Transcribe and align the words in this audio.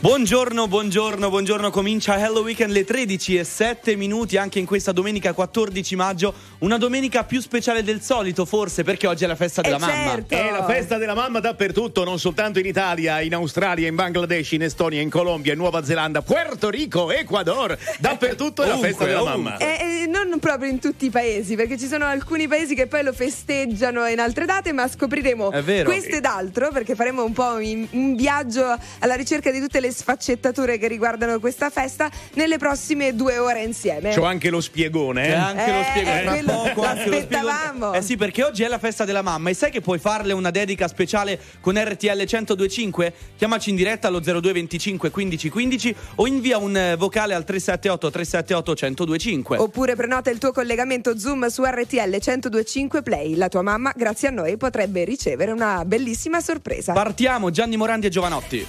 Buongiorno, 0.00 0.68
buongiorno, 0.68 1.28
buongiorno. 1.28 1.70
Comincia 1.70 2.16
Hello 2.24 2.42
Weekend 2.42 2.70
le 2.70 2.84
13 2.84 3.36
e 3.36 3.42
7 3.42 3.96
minuti 3.96 4.36
anche 4.36 4.60
in 4.60 4.64
questa 4.64 4.92
domenica 4.92 5.32
14 5.32 5.96
maggio. 5.96 6.32
Una 6.58 6.78
domenica 6.78 7.24
più 7.24 7.40
speciale 7.40 7.82
del 7.82 8.00
solito, 8.00 8.44
forse, 8.44 8.84
perché 8.84 9.08
oggi 9.08 9.24
è 9.24 9.26
la 9.26 9.34
festa 9.34 9.60
della 9.60 9.74
Eh, 9.76 9.80
mamma. 9.80 10.10
certo. 10.12 10.34
È 10.36 10.50
la 10.52 10.64
festa 10.64 10.98
della 10.98 11.14
mamma 11.14 11.40
dappertutto, 11.40 12.04
non 12.04 12.20
soltanto 12.20 12.60
in 12.60 12.66
Italia, 12.66 13.20
in 13.22 13.34
Australia, 13.34 13.88
in 13.88 13.96
Bangladesh, 13.96 14.52
in 14.52 14.62
Estonia, 14.62 15.00
in 15.00 15.10
Colombia, 15.10 15.52
in 15.52 15.58
Nuova 15.58 15.82
Zelanda, 15.84 16.22
Puerto 16.22 16.70
Rico, 16.70 17.10
Ecuador. 17.10 17.76
Dappertutto 17.98 18.62
è 18.62 18.68
la 18.68 18.78
festa 18.78 19.04
della 19.04 19.24
mamma. 19.24 19.56
Eh, 19.56 20.02
eh, 20.02 20.06
non 20.06 20.38
proprio 20.38 20.70
in 20.70 20.78
tutti 20.78 21.06
i 21.06 21.10
paesi, 21.10 21.56
perché 21.56 21.76
ci 21.76 21.88
sono 21.88 22.04
alcuni 22.04 22.46
paesi 22.46 22.76
che 22.76 22.86
poi 22.86 23.02
lo 23.02 23.12
festeggiano 23.12 24.06
in 24.06 24.20
altre 24.20 24.44
date, 24.46 24.72
ma 24.72 24.86
scopriremo 24.88 25.50
questo 25.84 26.14
ed 26.16 26.24
altro, 26.24 26.70
perché 26.70 26.94
faremo 26.94 27.24
un 27.24 27.32
po' 27.32 27.58
in- 27.58 27.86
un 27.90 28.14
viaggio 28.14 28.64
alla 29.00 29.14
ricerca 29.14 29.50
di 29.50 29.58
tutte 29.60 29.80
le 29.80 29.87
sfaccettature 29.92 30.78
che 30.78 30.88
riguardano 30.88 31.38
questa 31.40 31.70
festa 31.70 32.10
nelle 32.34 32.58
prossime 32.58 33.14
due 33.14 33.38
ore 33.38 33.62
insieme. 33.62 34.14
C'ho 34.14 34.24
anche 34.24 34.50
lo 34.50 34.60
spiegone, 34.60 35.22
C'è 35.22 35.30
eh? 35.30 35.34
anche 35.34 35.70
lo 35.72 35.80
Eh, 35.80 35.84
spiegone 35.84 36.22
tra 36.22 36.30
quello 36.32 36.52
poco, 36.52 36.82
anche 36.86 37.04
lo 37.04 37.10
l'aspettavamo. 37.16 37.68
spiegone. 37.70 37.98
Eh 37.98 38.02
sì, 38.02 38.16
perché 38.16 38.44
oggi 38.44 38.62
è 38.62 38.68
la 38.68 38.78
festa 38.78 39.04
della 39.04 39.22
mamma 39.22 39.50
e 39.50 39.54
sai 39.54 39.70
che 39.70 39.80
puoi 39.80 39.98
farle 39.98 40.32
una 40.32 40.50
dedica 40.50 40.88
speciale 40.88 41.38
con 41.60 41.76
RTL 41.82 42.06
1025? 42.16 43.12
Chiamaci 43.36 43.70
in 43.70 43.76
diretta 43.76 44.08
allo 44.08 44.20
02 44.20 44.52
25 44.52 45.10
15 45.10 45.48
15 45.50 45.94
o 46.16 46.26
invia 46.26 46.58
un 46.58 46.76
eh, 46.76 46.96
vocale 46.96 47.34
al 47.34 47.44
378 47.44 48.10
378 48.10 48.72
1025. 49.06 49.56
Oppure 49.58 49.94
prenota 49.96 50.30
il 50.30 50.38
tuo 50.38 50.52
collegamento 50.52 51.18
Zoom 51.18 51.46
su 51.48 51.62
RTL 51.64 51.96
1025 52.08 53.02
Play. 53.02 53.34
La 53.36 53.48
tua 53.48 53.62
mamma, 53.62 53.92
grazie 53.94 54.28
a 54.28 54.30
noi, 54.30 54.56
potrebbe 54.56 55.04
ricevere 55.04 55.50
una 55.52 55.84
bellissima 55.84 56.40
sorpresa. 56.40 56.92
Partiamo, 56.92 57.50
Gianni 57.50 57.76
Morandi 57.76 58.06
e 58.06 58.10
Giovanotti. 58.10 58.66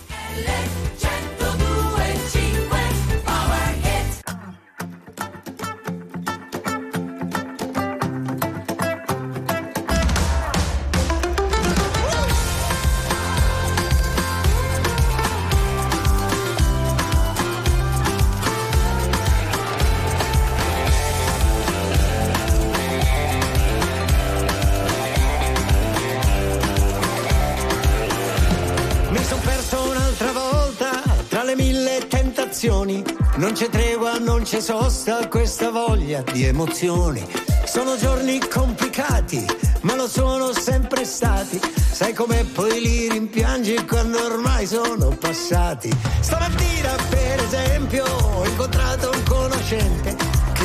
Tentazioni. 32.60 33.04
Non 33.38 33.54
c'è 33.54 33.70
tregua, 33.70 34.18
non 34.18 34.44
c'è 34.44 34.60
sosta, 34.60 35.28
questa 35.30 35.72
voglia 35.72 36.22
di 36.22 36.44
emozioni. 36.44 37.26
Sono 37.66 37.96
giorni 37.98 38.40
complicati, 38.40 39.46
ma 39.82 39.96
lo 39.96 40.08
sono 40.08 40.52
sempre 40.52 41.06
stati. 41.06 41.60
Sai 41.92 42.14
come 42.14 42.44
poi 42.44 42.82
li 42.82 43.10
rimpiangi 43.10 43.86
quando 43.86 44.24
ormai 44.24 44.66
sono 44.68 45.10
passati. 45.18 45.90
Stamattina, 46.20 46.96
per 47.10 47.40
esempio, 47.40 48.04
ho 48.04 48.46
incontrato 48.46 49.10
un 49.10 49.24
conoscente 49.24 50.19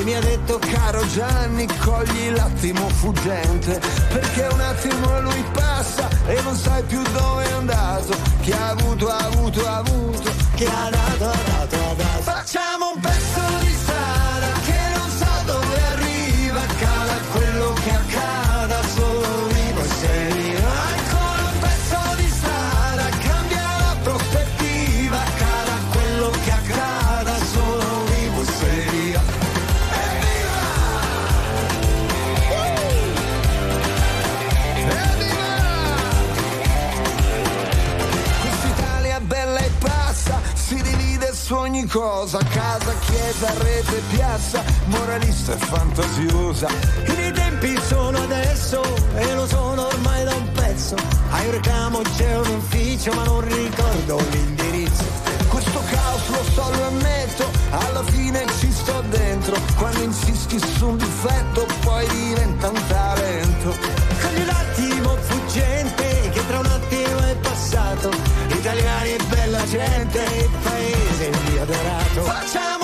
mi 0.05 0.15
ha 0.15 0.21
detto 0.21 0.59
caro 0.59 1.07
Gianni 1.09 1.67
cogli 1.79 2.31
l'attimo 2.31 2.89
fuggente 2.91 3.81
perché 4.09 4.47
un 4.53 4.61
attimo 4.61 5.21
lui 5.21 5.43
passa 5.53 6.09
e 6.27 6.41
non 6.43 6.55
sai 6.57 6.83
più 6.83 7.03
dove 7.13 7.45
è 7.45 7.53
andato 7.53 8.15
chi 8.43 8.53
ha 8.53 8.69
avuto 8.69 9.09
ha 9.09 9.17
avuto 9.17 9.67
ha 9.67 9.77
avuto 9.77 10.31
chi 10.55 10.65
ha 10.67 10.91
dato 10.91 11.25
ha 11.25 11.39
dato 11.47 11.77
ha 11.77 11.95
dato. 11.95 12.23
Facciamo 12.23 12.93
un 12.95 13.01
pezzo 13.01 13.41
di 13.61 13.73
strada 13.73 13.94
su 41.45 41.55
ogni 41.57 41.85
cosa, 41.85 42.39
casa, 42.39 42.91
chiesa, 43.05 43.53
rete, 43.59 44.01
piazza, 44.09 44.65
moralista 44.87 45.53
e 45.53 45.59
fantasiosa. 45.59 46.69
I 47.05 47.33
tempi 47.33 47.79
sono 47.87 48.17
adesso 48.17 48.81
e 49.15 49.35
lo 49.35 49.47
sono 49.47 49.87
ormai 49.89 50.25
da 50.25 50.35
un 50.35 50.53
pezzo. 50.53 50.97
A 51.29 51.43
Eurcamo 51.43 52.01
c'è 52.17 52.39
un 52.39 52.49
ufficio 52.49 53.13
ma 53.13 53.25
non 53.25 53.43
ricordo 53.43 54.23
l'indirizzo. 54.31 55.05
Questo 55.49 55.83
caos 55.91 56.29
lo 56.31 56.45
so, 56.55 56.71
lo 56.79 56.87
ammetto, 56.87 57.51
alla 57.73 58.03
fine 58.05 58.47
ci 58.59 58.73
sto 58.73 59.03
dentro. 59.11 59.55
Quando 59.77 60.01
insisti 60.01 60.59
su 60.59 60.87
un 60.87 60.97
difetto 60.97 61.67
poi 61.83 62.07
diventa 62.09 62.71
un 62.71 62.87
talento. 62.89 63.77
Cogli 64.23 64.47
l'attimo 64.47 65.15
fuggente 65.21 66.31
che 66.33 66.47
tra 66.47 66.59
un 66.59 66.67
attimo 66.67 67.19
è 67.19 67.37
passato. 67.37 68.09
Italiani 68.49 69.11
e 69.11 69.19
bella 69.29 69.63
gente, 69.67 70.49
ha 71.23 71.63
adorato. 71.63 72.23
Facciamo 72.23 72.84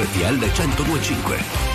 RTL 0.00 0.38
1025. 0.38 1.69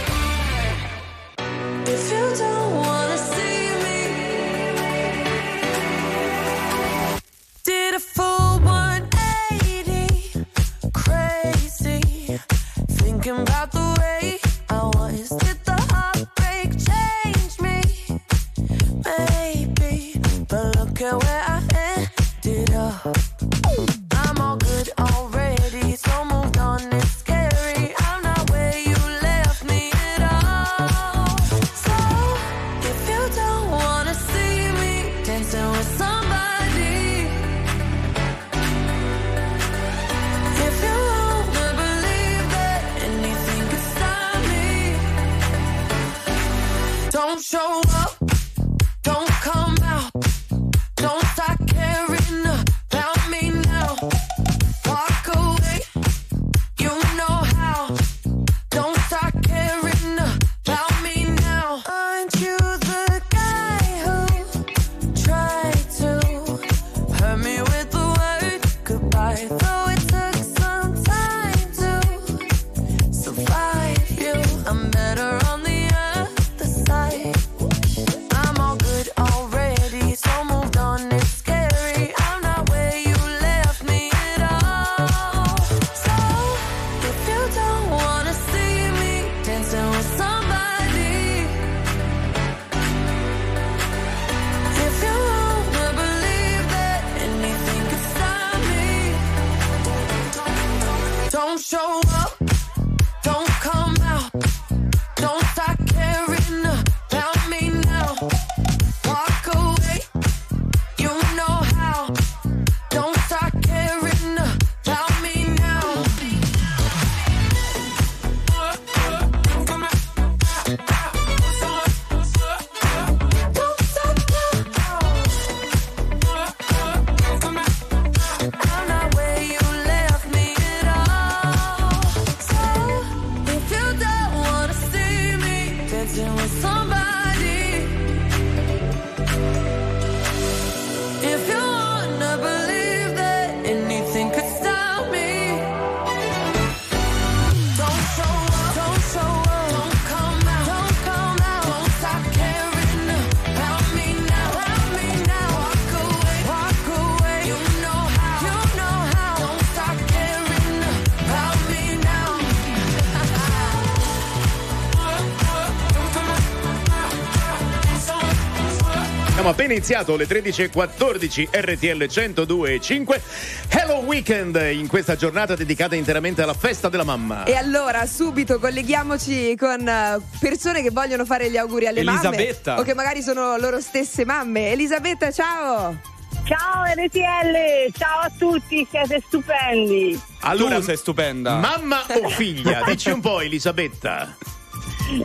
Appena 169.66 169.74
iniziato 169.74 170.16
le 170.16 170.28
13.14 170.28 171.48
RTL 171.52 172.04
102.5 172.04 173.22
Hello 173.70 173.98
Weekend 174.00 174.56
in 174.72 174.88
questa 174.88 175.16
giornata 175.16 175.56
dedicata 175.56 175.96
interamente 175.96 176.42
alla 176.42 176.54
festa 176.54 176.88
della 176.90 177.04
mamma. 177.04 177.44
E 177.46 177.56
allora 177.56 178.06
subito 178.06 178.60
colleghiamoci 178.60 179.56
con 179.58 179.88
eh, 179.88 180.20
persone 180.40 180.82
che 180.82 180.92
vogliono 180.92 181.26
fare 181.26 181.50
gli 181.50 181.58
auguri 181.58 181.88
alle 181.88 182.02
Elisabetta. 182.02 182.72
mamme 182.72 182.82
o 182.82 182.84
che 182.84 182.94
magari 182.94 183.22
sono 183.22 183.58
loro 183.58 183.82
stesse 183.82 184.24
mamme. 184.24 184.72
Elisabetta, 184.72 185.32
ciao! 185.32 186.14
Ciao 186.46 186.84
RTL, 186.84 187.92
ciao 187.98 188.20
a 188.20 188.32
tutti, 188.38 188.88
siete 188.90 189.20
stupendi. 189.26 190.20
Allora, 190.42 190.76
tu 190.76 190.84
sei 190.84 190.98
stupenda. 190.98 191.56
mamma 191.56 192.04
o 192.08 192.30
figlia? 192.30 192.84
Dici 192.86 193.10
un 193.10 193.20
po' 193.20 193.42
Elisabetta. 193.42 194.38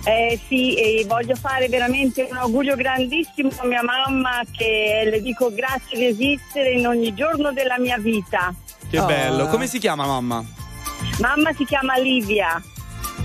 Eh, 0.05 0.39
sì, 0.47 0.75
e 0.75 1.05
voglio 1.07 1.35
fare 1.35 1.69
veramente 1.69 2.27
un 2.31 2.37
augurio 2.37 2.77
grandissimo 2.77 3.51
a 3.57 3.67
mia 3.67 3.83
mamma 3.83 4.43
che 4.51 5.09
le 5.11 5.23
dico 5.23 5.53
grazie 5.53 5.97
di 5.99 6.07
esistere 6.07 6.73
in 6.73 6.87
ogni 6.87 7.15
giorno 7.15 7.53
della 7.53 7.79
mia 7.79 7.97
vita. 7.99 8.55
Che 8.91 8.99
Oh. 8.99 9.07
bello. 9.07 9.47
Come 9.49 9.67
si 9.67 9.79
chiama 9.79 10.05
mamma? 10.07 10.45
Mamma 11.21 11.53
si 11.55 11.65
chiama 11.65 11.97
Livia. 11.97 12.63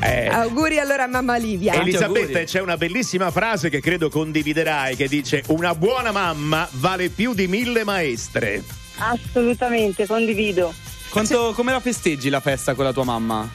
Eh, 0.01 0.27
Auguri 0.27 0.79
allora 0.79 1.03
a 1.03 1.07
mamma 1.07 1.37
Livia. 1.37 1.73
Elisabetta, 1.73 2.25
auguri. 2.27 2.45
c'è 2.45 2.61
una 2.61 2.77
bellissima 2.77 3.31
frase 3.31 3.69
che 3.69 3.79
credo 3.81 4.09
condividerai 4.09 4.95
che 4.95 5.07
dice 5.07 5.43
una 5.47 5.73
buona 5.73 6.11
mamma 6.11 6.67
vale 6.73 7.09
più 7.09 7.33
di 7.33 7.47
mille 7.47 7.83
maestre. 7.83 8.63
Assolutamente, 8.97 10.05
condivido. 10.05 10.73
Quanto, 11.09 11.53
come 11.53 11.71
la 11.71 11.79
festeggi 11.79 12.29
la 12.29 12.39
festa 12.41 12.73
con 12.75 12.83
la 12.85 12.93
tua 12.93 13.03
mamma? 13.05 13.49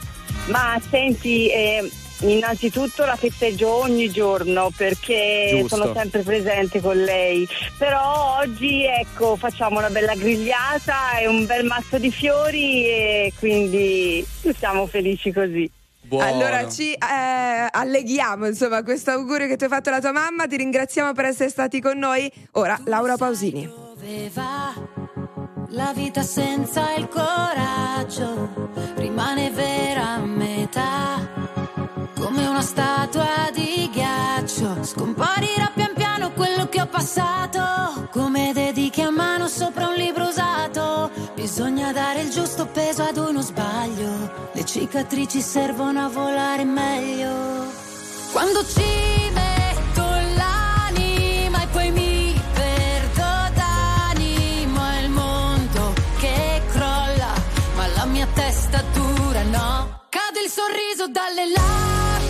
Ma 0.47 0.81
senti, 0.91 1.49
eh, 1.51 1.91
innanzitutto 2.21 3.05
la 3.05 3.17
festeggio 3.17 3.69
ogni 3.69 4.11
giorno 4.11 4.71
perché 4.77 5.49
Giusto. 5.51 5.77
sono 5.77 5.93
sempre 5.95 6.23
presente 6.23 6.81
con 6.81 6.97
lei. 6.97 7.49
Però 7.79 8.39
oggi 8.41 8.85
ecco 8.85 9.37
facciamo 9.37 9.79
una 9.79 9.91
bella 9.91 10.15
grigliata 10.15 11.19
e 11.19 11.27
un 11.27 11.47
bel 11.47 11.65
mazzo 11.65 11.99
di 11.99 12.11
fiori 12.11 12.85
e 12.87 13.33
quindi 13.39 14.27
siamo 14.57 14.87
felici 14.87 15.33
così. 15.33 15.71
Buono. 16.11 16.27
Allora 16.27 16.69
ci 16.69 16.93
eh, 16.93 17.69
alleghiamo 17.71 18.47
insomma 18.47 18.79
a 18.79 18.83
questo 18.83 19.13
augurio 19.13 19.47
che 19.47 19.57
ti 19.57 19.65
ha 19.65 19.69
fatto 19.69 19.91
la 19.91 20.01
tua 20.01 20.11
mamma, 20.11 20.49
ti 20.49 20.57
ringraziamo 20.57 21.13
per 21.13 21.27
essere 21.27 21.51
stati 21.51 21.81
con 21.81 21.99
noi. 21.99 22.29
Ora 22.53 22.81
Laura 22.87 23.17
Pausini. 23.17 23.65
Dove 23.65 24.31
va 24.33 24.75
la 25.69 25.93
vita 25.95 26.23
senza 26.23 26.95
il 26.95 27.07
coraggio? 27.07 28.69
Rimane 28.97 29.51
vera 29.51 30.15
a 30.15 30.19
metà, 30.19 31.30
una 32.61 32.63
statua 32.63 33.51
di 33.55 33.89
ghiaccio. 33.91 34.85
Scomparirà 34.85 35.71
pian 35.75 35.93
piano 35.95 36.33
quello 36.33 36.69
che 36.69 36.83
ho 36.83 36.87
passato, 36.87 38.09
come 38.11 38.53
dedichi 38.53 39.01
a 39.01 39.11
mano 39.11 39.49
sopra 39.49 39.89
un 39.89 39.95
libro 39.95 40.29
usato. 40.29 41.11
Bisogna 41.35 41.91
dare 41.93 42.21
il 42.21 42.31
giusto 42.31 42.67
peso 42.67 43.03
ad 43.03 43.17
uno 43.17 43.41
sbaglio, 43.41 44.51
le 44.53 44.65
cicatrici 44.65 45.41
servono 45.41 46.05
a 46.05 46.09
volare 46.09 46.65
meglio. 46.65 47.67
Quando 48.33 48.65
ci 48.65 49.01
e 58.21 58.27
testa 58.35 58.83
dura 58.93 59.43
no. 59.45 60.03
Cade 60.11 60.41
il 60.45 60.51
sorriso 60.51 61.09
dalle 61.09 61.47
labbra, 61.57 62.30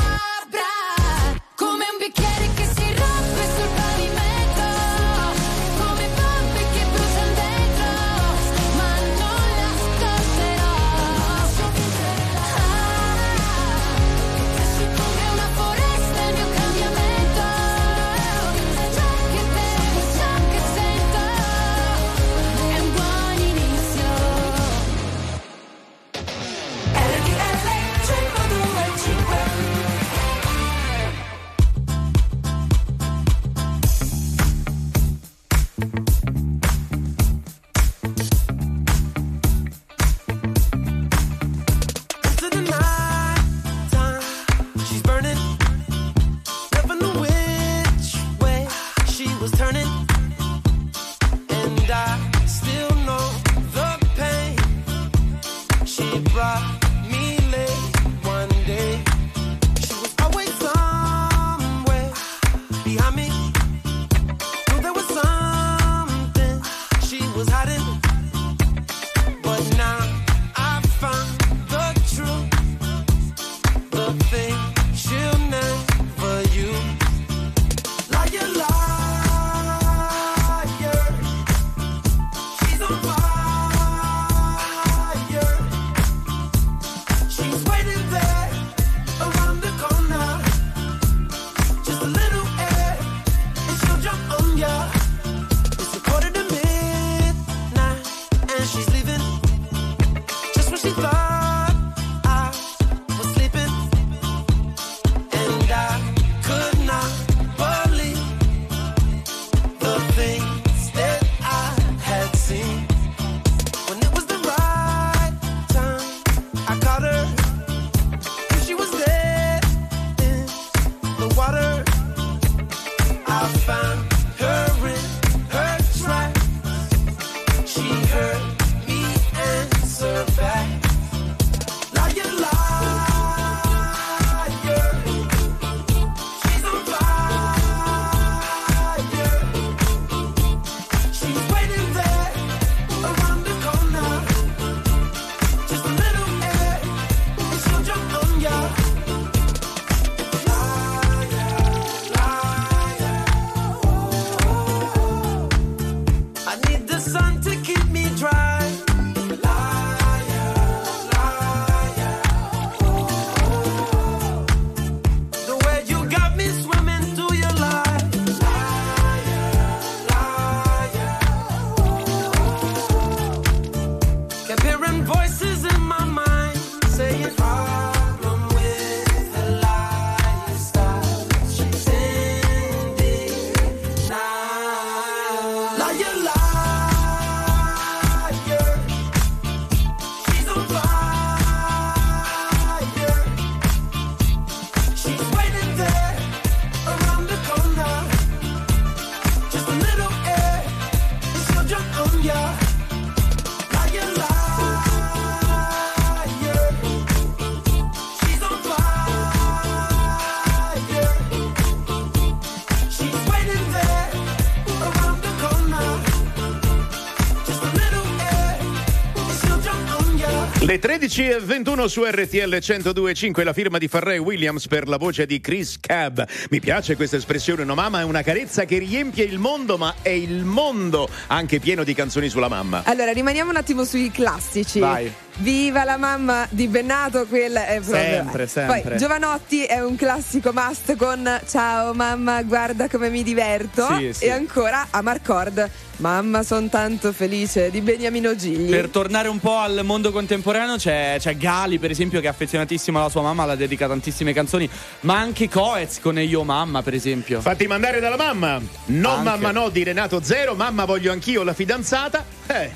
Le 220.63 220.79
13.21 220.79 221.85
su 221.85 222.03
RTL 222.03 222.53
102.5 222.53 223.43
la 223.43 223.51
firma 223.51 223.79
di 223.79 223.87
Farrell 223.87 224.19
Williams 224.19 224.67
per 224.67 224.87
la 224.87 224.97
voce 224.97 225.25
di 225.25 225.41
Chris 225.41 225.79
Cab. 225.79 226.23
Mi 226.51 226.59
piace 226.59 226.95
questa 226.95 227.15
espressione, 227.15 227.63
no 227.63 227.73
mamma 227.73 228.01
è 228.01 228.03
una 228.03 228.21
carezza 228.21 228.65
che 228.65 228.77
riempie 228.77 229.23
il 229.23 229.39
mondo, 229.39 229.79
ma 229.79 229.95
è 230.03 230.09
il 230.09 230.43
mondo 230.43 231.09
anche 231.27 231.59
pieno 231.59 231.83
di 231.83 231.95
canzoni 231.95 232.29
sulla 232.29 232.47
mamma. 232.47 232.83
Allora, 232.85 233.11
rimaniamo 233.11 233.49
un 233.49 233.55
attimo 233.55 233.83
sui 233.85 234.11
classici. 234.11 234.77
Vai. 234.77 235.11
Viva 235.37 235.83
la 235.83 235.97
mamma 235.97 236.45
di 236.51 236.67
Bennato, 236.67 237.25
quel 237.25 237.55
è 237.55 237.79
proprio. 237.79 237.95
Sempre, 237.95 238.47
sempre. 238.47 238.81
Poi 238.81 238.97
Giovanotti 238.97 239.63
è 239.63 239.79
un 239.79 239.95
classico 239.95 240.51
must 240.53 240.95
con 240.95 241.41
Ciao 241.47 241.95
mamma, 241.95 242.43
guarda 242.43 242.87
come 242.87 243.09
mi 243.09 243.23
diverto. 243.23 243.87
Sì, 243.97 244.13
sì. 244.13 244.25
E 244.25 244.29
ancora 244.29 244.85
Amarcord 244.91 245.69
Mamma, 246.01 246.41
sono 246.41 246.67
tanto 246.67 247.13
felice 247.13 247.69
di 247.69 247.79
Beniamino 247.81 248.35
Gigli. 248.35 248.71
Per 248.71 248.89
tornare 248.89 249.27
un 249.27 249.37
po' 249.37 249.57
al 249.57 249.81
mondo 249.83 250.11
contemporaneo 250.11 250.75
c'è, 250.75 251.17
c'è 251.19 251.37
Gali, 251.37 251.77
per 251.77 251.91
esempio, 251.91 252.19
che 252.19 252.25
è 252.25 252.29
affezionatissimo 252.29 252.97
alla 252.97 253.09
sua 253.09 253.21
mamma, 253.21 253.45
la 253.45 253.55
dedica 253.55 253.87
tantissime 253.87 254.33
canzoni, 254.33 254.67
ma 255.01 255.19
anche 255.19 255.47
Coez 255.47 255.99
con 255.99 256.19
Io 256.19 256.43
Mamma, 256.43 256.81
per 256.81 256.95
esempio. 256.95 257.39
Fatti 257.39 257.67
mandare 257.67 257.99
dalla 257.99 258.17
mamma. 258.17 258.59
No, 258.85 259.09
Anche. 259.09 259.23
mamma 259.23 259.51
no 259.51 259.69
di 259.69 259.83
Renato 259.83 260.23
Zero. 260.23 260.55
Mamma 260.55 260.85
voglio 260.85 261.11
anch'io 261.11 261.43
la 261.43 261.53
fidanzata. 261.53 262.25
Eh. 262.47 262.71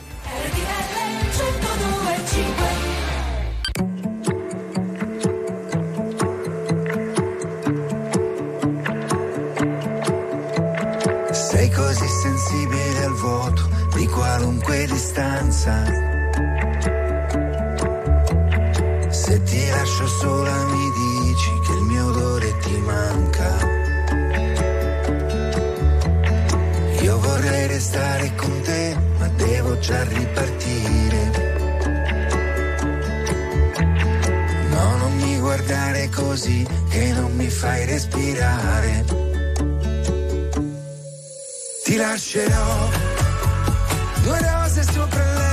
Sei 11.32 11.70
così 11.70 12.08
sensibile 12.08 12.95
al 13.06 13.14
vuoto 13.14 13.70
di 13.96 14.08
qualunque 14.08 14.86
distanza. 14.88 15.84
Se 19.10 19.44
ti 19.44 19.70
lascio 19.70 20.08
sola 20.08 20.64
mi 20.66 20.92
dici 20.92 21.60
che 21.66 21.72
il 21.72 21.84
mio 21.84 22.06
odore 22.08 22.58
ti 22.58 22.78
manca. 22.80 23.50
Io 27.02 27.20
vorrei 27.20 27.68
restare 27.68 28.34
con 28.36 28.62
te, 28.62 28.98
ma 29.20 29.28
devo 29.28 29.78
già 29.78 30.04
ripartire. 30.04 31.22
No, 34.70 34.98
non 34.98 35.16
mi 35.18 35.40
guardare 35.40 36.10
così 36.10 36.68
che 36.90 37.14
non 37.14 37.36
mi 37.36 37.50
fai 37.50 37.86
respirare. 37.86 39.25
Ti 41.86 41.98
lascerò. 41.98 42.90
Due 44.24 44.40
rose 44.42 44.82
sopra 44.92 45.22
il 45.22 45.45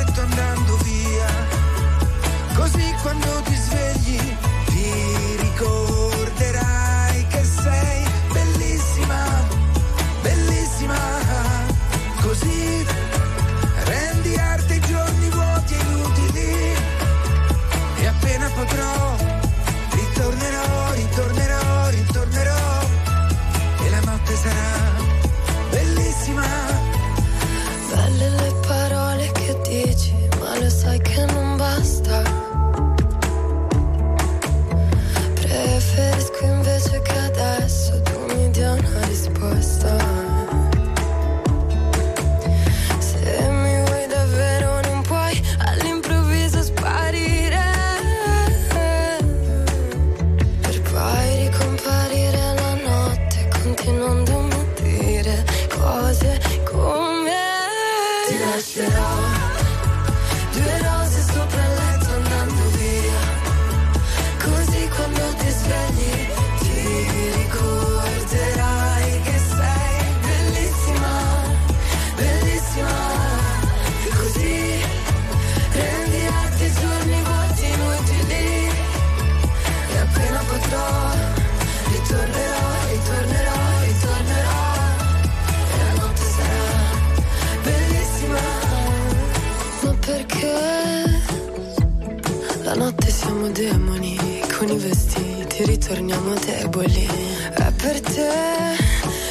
siamo 93.42 93.48
demoni 93.50 94.16
Con 94.56 94.68
i 94.68 94.76
vestiti 94.76 95.64
ritorniamo 95.64 96.34
deboli. 96.34 97.06
È 97.54 97.72
per 97.72 98.00
te 98.00 98.30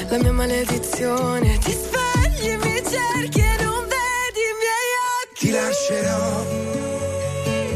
la 0.09 0.17
mia 0.17 0.31
maledizione. 0.33 1.57
Ti 1.59 1.71
svegli, 1.71 2.55
mi 2.57 2.75
cerchi 2.75 3.39
e 3.39 3.63
non 3.63 3.87
vedi 3.87 4.41
i 4.51 4.55
miei 4.61 4.91
occhi. 5.23 5.45
Ti 5.45 5.51
lascerò 5.51 6.45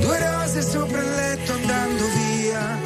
due 0.02 0.20
rose 0.20 0.62
sopra 0.62 1.00
il 1.00 1.16
letto 1.16 1.54
andando 1.54 2.04
via. 2.18 2.80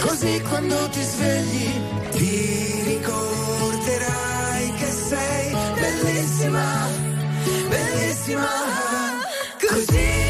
Così 0.00 0.42
quando 0.48 0.88
ti 0.88 1.02
svegli 1.02 1.70
ti 2.10 2.82
ricorderai 2.84 4.72
che 4.74 4.90
sei 4.90 5.54
bellissima, 5.78 6.88
bellissima. 7.68 8.48
Così 9.68 10.29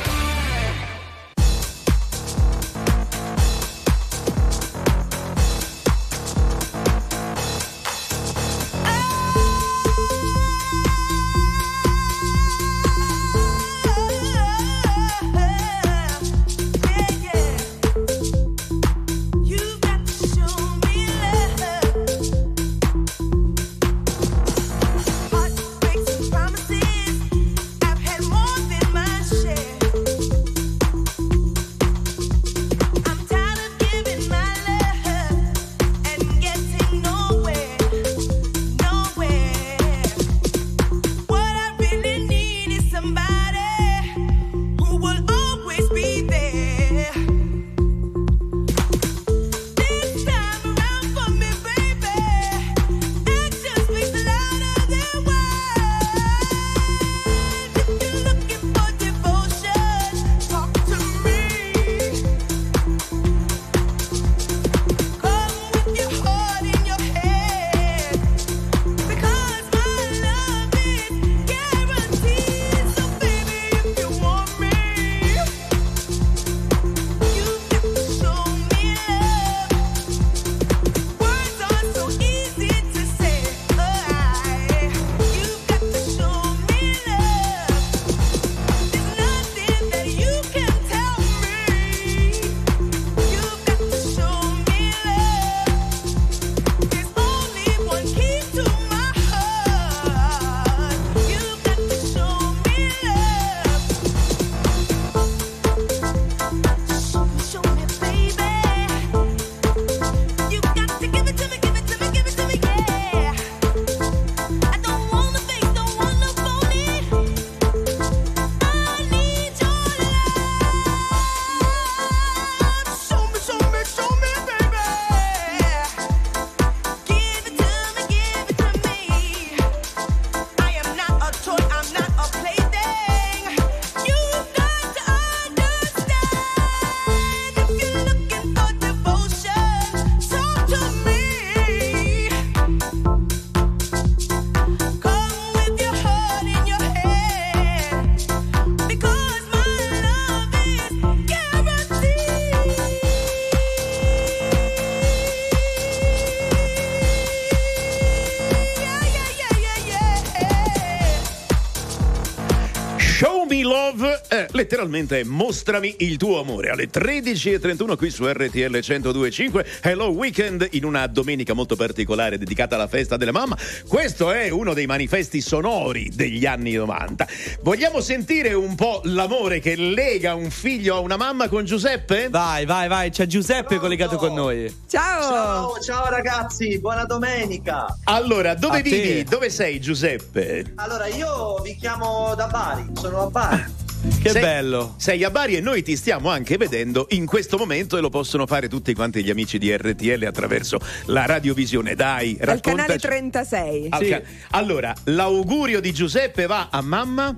Letteralmente 164.71 165.25
mostrami 165.25 165.95
il 165.99 166.15
tuo 166.15 166.39
amore 166.39 166.69
alle 166.69 166.89
13.31 166.89 167.97
qui 167.97 168.09
su 168.09 168.25
RTL 168.25 168.71
1025. 168.71 169.65
Hello 169.81 170.11
Weekend 170.11 170.65
in 170.71 170.85
una 170.85 171.07
domenica 171.07 171.53
molto 171.53 171.75
particolare 171.75 172.37
dedicata 172.37 172.75
alla 172.75 172.87
festa 172.87 173.17
della 173.17 173.33
mamma. 173.33 173.57
Questo 173.85 174.31
è 174.31 174.47
uno 174.47 174.73
dei 174.73 174.85
manifesti 174.85 175.41
sonori 175.41 176.09
degli 176.15 176.45
anni 176.45 176.71
90. 176.71 177.27
Vogliamo 177.63 177.99
sentire 177.99 178.53
un 178.53 178.75
po' 178.75 179.01
l'amore 179.03 179.59
che 179.59 179.75
lega 179.75 180.35
un 180.35 180.49
figlio 180.49 180.95
a 180.95 180.99
una 180.99 181.17
mamma 181.17 181.49
con 181.49 181.65
Giuseppe? 181.65 182.29
Vai, 182.29 182.65
vai, 182.65 182.87
vai, 182.87 183.09
c'è 183.09 183.25
Giuseppe 183.25 183.77
collegato 183.77 184.15
con 184.15 184.33
noi. 184.33 184.73
Ciao! 184.87 185.19
Ciao, 185.21 185.79
ciao 185.81 186.09
ragazzi, 186.09 186.79
buona 186.79 187.03
domenica. 187.03 187.87
Allora, 188.05 188.53
dove 188.53 188.79
A 188.79 188.81
te. 188.81 188.89
vivi? 188.89 189.23
Dove 189.25 189.49
sei 189.49 189.81
Giuseppe? 189.81 190.71
Allora, 190.75 191.07
io 191.07 191.59
vi 191.61 191.75
chiamo 191.75 192.33
da 192.35 192.47
Bari, 192.47 192.85
sono 192.93 193.23
a 193.23 193.29
Bari. 193.29 193.80
Che 194.21 194.29
Sei- 194.29 194.41
bello. 194.41 194.95
Sei 194.97 195.23
a 195.23 195.29
Bari 195.29 195.55
e 195.55 195.61
noi 195.61 195.83
ti 195.83 195.95
stiamo 195.95 196.29
anche 196.29 196.57
vedendo 196.57 197.05
in 197.11 197.25
questo 197.25 197.57
momento 197.57 197.97
e 197.97 198.01
lo 198.01 198.09
possono 198.09 198.47
fare 198.47 198.67
tutti 198.67 198.93
quanti 198.93 199.23
gli 199.23 199.29
amici 199.29 199.57
di 199.59 199.75
RTL 199.75 200.23
attraverso 200.25 200.79
la 201.05 201.25
radiovisione. 201.25 201.93
Dai, 201.95 202.37
Al 202.41 202.59
canale 202.61 202.87
raccontaci. 202.97 202.99
36. 203.07 203.87
Al 203.89 204.03
Sì. 204.03 204.09
ca- 204.09 204.21
Allora, 204.51 204.93
l'augurio 205.05 205.79
di 205.79 205.91
Giuseppe 205.93 206.45
va 206.47 206.69
a 206.71 206.81
mamma? 206.81 207.35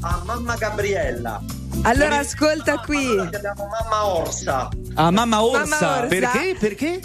A 0.00 0.22
mamma 0.24 0.56
Gabriella. 0.56 1.42
Allora 1.82 2.18
ascolta 2.18 2.78
qui. 2.78 2.96
Allora, 3.06 3.24
abbiamo 3.36 3.66
mamma 3.68 4.06
Orsa. 4.06 4.68
Ah, 4.94 5.10
mamma 5.10 5.42
Orsa. 5.44 5.58
Mamma 5.66 5.98
Orsa. 6.02 6.06
Perché? 6.06 6.56
Perché? 6.58 7.00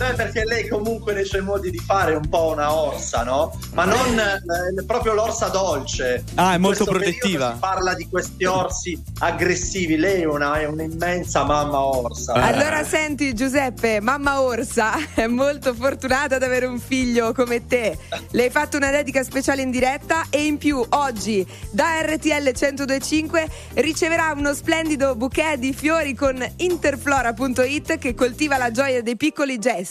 Beh, 0.00 0.14
perché 0.14 0.46
lei 0.46 0.66
comunque 0.66 1.12
nei 1.12 1.26
suoi 1.26 1.42
modi 1.42 1.70
di 1.70 1.76
fare 1.76 2.12
è 2.12 2.16
un 2.16 2.26
po' 2.26 2.52
una 2.52 2.72
orsa, 2.72 3.22
no? 3.22 3.54
Ma 3.74 3.84
non 3.84 4.18
eh, 4.18 4.82
proprio 4.86 5.12
l'orsa 5.12 5.48
dolce. 5.48 6.24
Ah, 6.36 6.54
è 6.54 6.56
molto 6.56 6.86
protettiva. 6.86 7.52
Si 7.52 7.58
parla 7.58 7.92
di 7.92 8.08
questi 8.08 8.46
orsi 8.46 8.98
aggressivi. 9.18 9.98
Lei 9.98 10.22
è, 10.22 10.24
una, 10.24 10.58
è 10.58 10.64
un'immensa 10.64 11.44
mamma 11.44 11.84
orsa. 11.84 12.32
Ah. 12.32 12.46
Allora 12.46 12.82
senti 12.82 13.34
Giuseppe, 13.34 14.00
mamma 14.00 14.40
Orsa 14.40 14.94
è 15.12 15.26
molto 15.26 15.74
fortunata 15.74 16.36
ad 16.36 16.44
avere 16.44 16.64
un 16.64 16.78
figlio 16.78 17.34
come 17.34 17.66
te. 17.66 17.98
Le 18.30 18.44
hai 18.44 18.50
fatto 18.50 18.78
una 18.78 18.90
dedica 18.90 19.22
speciale 19.22 19.60
in 19.60 19.70
diretta 19.70 20.28
e 20.30 20.46
in 20.46 20.56
più 20.56 20.82
oggi 20.88 21.46
da 21.70 22.00
RTL 22.00 22.52
1025 22.54 23.48
riceverà 23.74 24.32
uno 24.34 24.54
splendido 24.54 25.14
bouquet 25.14 25.58
di 25.58 25.74
fiori 25.74 26.14
con 26.14 26.42
interflora.it 26.56 27.98
che 27.98 28.14
coltiva 28.14 28.56
la 28.56 28.70
gioia 28.70 29.02
dei 29.02 29.16
piccoli 29.18 29.58
gesti. 29.58 29.89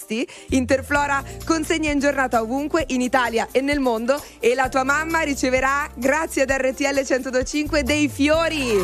Interflora 0.50 1.24
consegna 1.46 1.92
in 1.92 2.00
giornata 2.00 2.42
ovunque 2.42 2.84
in 2.88 3.02
Italia 3.02 3.48
e 3.52 3.62
nel 3.62 3.80
mondo 3.80 4.22
e 4.40 4.56
la 4.56 4.70
tua 4.70 4.84
mamma 4.84 5.22
riceverà 5.22 5.90
grazie 5.96 6.44
ad 6.44 6.52
RTL 6.52 7.04
1025 7.06 7.84
dei 7.84 8.08
fiori. 8.10 8.78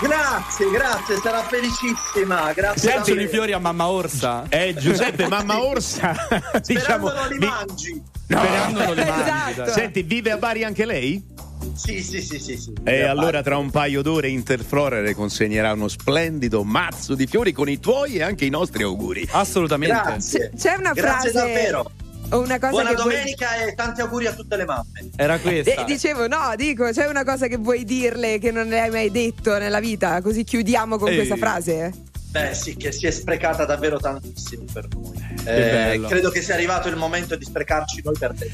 Grazie, 0.00 0.70
grazie, 0.70 1.16
sarà 1.16 1.42
felicissima. 1.42 2.52
Grazie. 2.52 2.90
Piacciono 2.90 3.20
i 3.20 3.26
fiori 3.28 3.52
a 3.52 3.58
mamma 3.58 3.88
Orsa? 3.88 4.44
Eh, 4.48 4.74
Giuseppe, 4.74 5.26
mamma 5.28 5.62
Orsa. 5.62 6.14
diciamo. 6.64 7.08
Sperando 7.08 7.14
non 7.14 7.28
li 7.28 7.38
vi- 7.38 8.02
mangi. 8.34 8.46
Sperando 8.48 8.84
non 8.84 8.94
li 8.94 9.04
mangi, 9.08 9.50
Esatto. 9.52 9.70
Senti, 9.72 10.02
vive 10.02 10.30
a 10.30 10.36
Bari 10.36 10.64
anche 10.64 10.84
lei? 10.84 11.22
Sì, 11.74 12.02
sì, 12.02 12.20
sì, 12.22 12.38
sì. 12.38 12.56
sì. 12.56 12.72
E 12.84 13.02
allora 13.02 13.42
tra 13.42 13.56
un 13.56 13.70
paio 13.70 14.00
d'ore 14.02 14.28
Interflora 14.28 15.00
le 15.00 15.14
consegnerà 15.14 15.72
uno 15.72 15.88
splendido 15.88 16.62
mazzo 16.64 17.14
di 17.14 17.26
fiori 17.26 17.52
con 17.52 17.68
i 17.68 17.78
tuoi 17.80 18.16
e 18.16 18.22
anche 18.22 18.44
i 18.44 18.50
nostri 18.50 18.82
auguri. 18.84 19.26
Assolutamente. 19.32 19.94
Grazie. 19.94 20.52
C'è 20.56 20.74
una 20.78 20.92
Grazie 20.92 21.30
frase 21.30 21.32
davvero. 21.32 21.90
una 22.30 22.58
cosa 22.58 22.70
Buona 22.70 22.88
che 22.90 22.94
vuoi- 22.94 23.14
domenica 23.14 23.56
e 23.64 23.74
tanti 23.74 24.00
auguri 24.02 24.26
a 24.26 24.32
tutte 24.34 24.56
le 24.56 24.64
mamme. 24.64 25.10
Era 25.16 25.38
questa. 25.38 25.82
Eh, 25.82 25.84
dicevo, 25.84 26.28
no, 26.28 26.52
dico, 26.56 26.90
c'è 26.90 27.06
una 27.06 27.24
cosa 27.24 27.46
che 27.48 27.56
vuoi 27.56 27.84
dirle 27.84 28.38
che 28.38 28.50
non 28.52 28.68
le 28.68 28.80
hai 28.80 28.90
mai 28.90 29.10
detto 29.10 29.58
nella 29.58 29.80
vita, 29.80 30.20
così 30.22 30.44
chiudiamo 30.44 30.96
con 30.96 31.08
Ehi. 31.08 31.16
questa 31.16 31.36
frase. 31.36 31.92
Beh, 32.30 32.54
sì, 32.54 32.76
che 32.76 32.92
si 32.92 33.06
è 33.06 33.10
sprecata 33.10 33.64
davvero 33.64 33.98
tantissimo 33.98 34.64
per 34.72 34.86
noi. 34.94 35.16
Eh, 35.44 36.00
credo 36.06 36.28
che 36.30 36.42
sia 36.42 36.54
arrivato 36.54 36.88
il 36.88 36.96
momento 36.96 37.36
di 37.36 37.44
sprecarci 37.44 38.02
noi 38.04 38.16
per 38.18 38.34
te. 38.38 38.50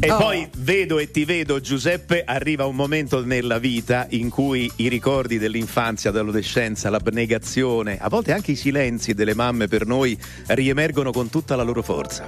E 0.00 0.10
Oh. 0.12 0.16
poi 0.16 0.48
vedo 0.58 0.98
e 1.00 1.10
ti 1.10 1.24
vedo, 1.24 1.60
Giuseppe, 1.60 2.22
arriva 2.24 2.64
un 2.66 2.76
momento 2.76 3.24
nella 3.24 3.58
vita 3.58 4.06
in 4.10 4.30
cui 4.30 4.70
i 4.76 4.88
ricordi 4.88 5.38
dell'infanzia, 5.38 6.10
dell'adolescenza, 6.12 6.88
l'abnegazione, 6.88 7.98
a 8.00 8.08
volte 8.08 8.32
anche 8.32 8.52
i 8.52 8.56
silenzi 8.56 9.12
delle 9.12 9.34
mamme 9.34 9.66
per 9.66 9.86
noi 9.86 10.16
riemergono 10.46 11.10
con 11.10 11.28
tutta 11.30 11.56
la 11.56 11.64
loro 11.64 11.82
forza. 11.82 12.26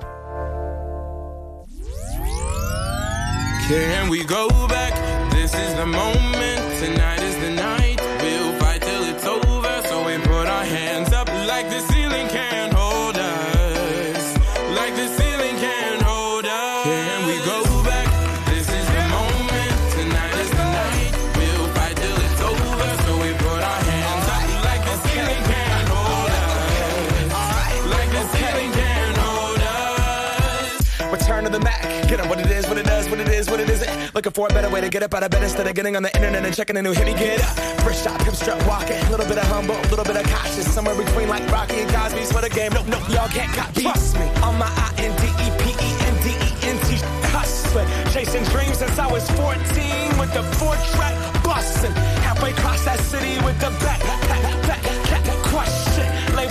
Can 3.69 4.09
we 4.09 4.25
go 4.25 4.49
back? 4.67 4.93
This 5.31 5.53
is 5.55 5.75
the 5.77 5.85
moment. 5.87 6.61
Tonight 6.81 7.20
Looking 34.21 34.33
for 34.33 34.49
a 34.49 34.53
better 34.53 34.69
way 34.69 34.83
to 34.83 34.91
get 34.91 35.03
up 35.03 35.15
out 35.15 35.23
of 35.23 35.31
bed 35.31 35.43
instead 35.43 35.67
of 35.67 35.75
getting 35.75 35.97
on 35.97 36.03
the 36.03 36.15
internet 36.15 36.45
and 36.45 36.55
checking 36.55 36.77
a 36.77 36.83
new 36.83 36.93
hit. 36.93 37.07
Me 37.07 37.15
get 37.15 37.41
up. 37.41 37.57
First 37.81 38.05
shot, 38.05 38.21
hip 38.21 38.35
strut 38.35 38.61
walking. 38.69 39.01
A 39.01 39.11
little 39.11 39.25
bit 39.25 39.39
of 39.39 39.45
humble, 39.45 39.75
a 39.75 39.89
little 39.89 40.05
bit 40.05 40.15
of 40.15 40.29
cautious. 40.29 40.71
Somewhere 40.75 40.95
between 40.95 41.27
like 41.31 41.41
Rocky 41.51 41.81
and 41.81 41.91
Cosby's 41.91 42.31
for 42.31 42.43
the 42.43 42.51
game. 42.51 42.71
Nope, 42.75 42.85
nope, 42.87 43.09
y'all 43.09 43.29
can't 43.29 43.51
copy. 43.57 43.81
Trust 43.81 44.21
me. 44.21 44.29
On 44.45 44.59
my 44.59 44.69
I 44.69 44.93
N 44.99 45.17
D 45.17 45.25
E 45.25 45.49
P 45.57 45.73
E 45.73 45.89
N 46.05 46.15
D 46.21 46.37
E 46.37 46.51
N 46.69 46.77
T 46.85 47.01
hustling. 47.33 47.89
Chasing 48.13 48.45
dreams 48.53 48.77
since 48.77 48.99
I 48.99 49.11
was 49.11 49.25
14 49.41 49.57
with 50.21 50.35
the 50.37 50.45
four 50.61 50.77
track 50.93 51.17
busting. 51.43 51.93
Halfway 52.21 52.51
across 52.51 52.85
that 52.85 53.01
city 53.01 53.43
with 53.43 53.57
the 53.57 53.73
back, 53.81 54.01
back, 54.05 54.21
back, 54.29 54.69
back, 54.69 55.25
back, 55.25 55.25
question. 55.49 55.90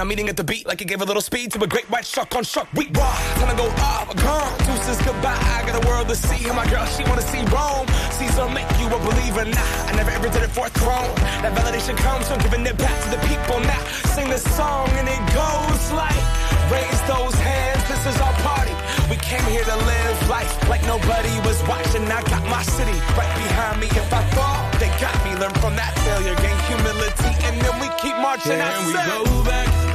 And 0.00 0.08
I'm 0.08 0.12
eating 0.16 0.30
at 0.30 0.36
the 0.38 0.44
beat 0.44 0.64
like 0.64 0.80
it 0.80 0.88
gave 0.88 1.02
a 1.02 1.04
little 1.04 1.20
speed 1.20 1.52
to 1.52 1.62
a 1.62 1.66
great 1.66 1.84
white 1.92 2.06
shark 2.06 2.34
on 2.34 2.42
shark. 2.42 2.72
We 2.72 2.88
raw. 2.96 3.12
Time 3.36 3.52
to 3.52 3.56
go 3.60 3.68
off. 3.84 4.08
Gone. 4.16 4.48
Deuces 4.64 4.96
goodbye. 5.04 5.36
I 5.36 5.60
got 5.68 5.76
a 5.76 5.86
world 5.86 6.08
to 6.08 6.16
see. 6.16 6.40
And 6.48 6.56
my 6.56 6.64
girl, 6.72 6.86
she 6.96 7.04
wanna 7.04 7.20
see 7.20 7.44
Rome. 7.52 7.84
Caesar 8.16 8.48
make 8.48 8.64
you 8.80 8.88
a 8.88 8.96
believer. 9.04 9.44
Nah, 9.44 9.60
I 9.60 9.92
never 10.00 10.08
ever 10.08 10.30
did 10.32 10.40
it 10.40 10.52
for 10.56 10.64
a 10.64 10.72
throne. 10.72 11.12
That 11.44 11.52
validation 11.52 12.00
comes 12.00 12.24
from 12.32 12.40
giving 12.40 12.64
it 12.64 12.78
back 12.80 12.96
to 13.04 13.08
the 13.12 13.20
people. 13.28 13.60
Now 13.60 13.76
sing 14.16 14.30
this 14.32 14.40
song 14.56 14.88
and 14.96 15.04
it 15.04 15.20
goes 15.36 15.84
like, 15.92 16.24
raise 16.72 17.00
those 17.04 17.36
hands. 17.36 17.84
This 17.92 18.00
is 18.08 18.16
our 18.24 18.32
party. 18.40 18.72
We 19.12 19.20
came 19.20 19.44
here 19.52 19.68
to 19.68 19.76
live 19.84 20.16
life 20.32 20.48
like 20.72 20.80
nobody 20.88 21.36
was 21.44 21.60
watching. 21.68 22.08
I 22.08 22.24
got 22.24 22.40
my 22.48 22.64
city 22.64 22.96
right 23.20 23.34
behind 23.36 23.76
me. 23.84 23.92
If 23.92 24.08
I 24.08 24.24
fall, 24.32 24.64
they 24.80 24.88
got 24.96 25.12
me. 25.28 25.36
Learn 25.36 25.52
from 25.60 25.76
that 25.76 25.92
failure, 26.08 26.32
gain 26.40 26.56
humility, 26.72 27.36
and 27.44 27.60
then 27.60 27.76
we 27.84 27.92
keep 28.00 28.16
marching. 28.16 28.56
I 28.64 28.72
Can 28.72 28.86
we 28.88 28.92
said- 28.96 29.28
go 29.28 29.44
back? 29.44 29.89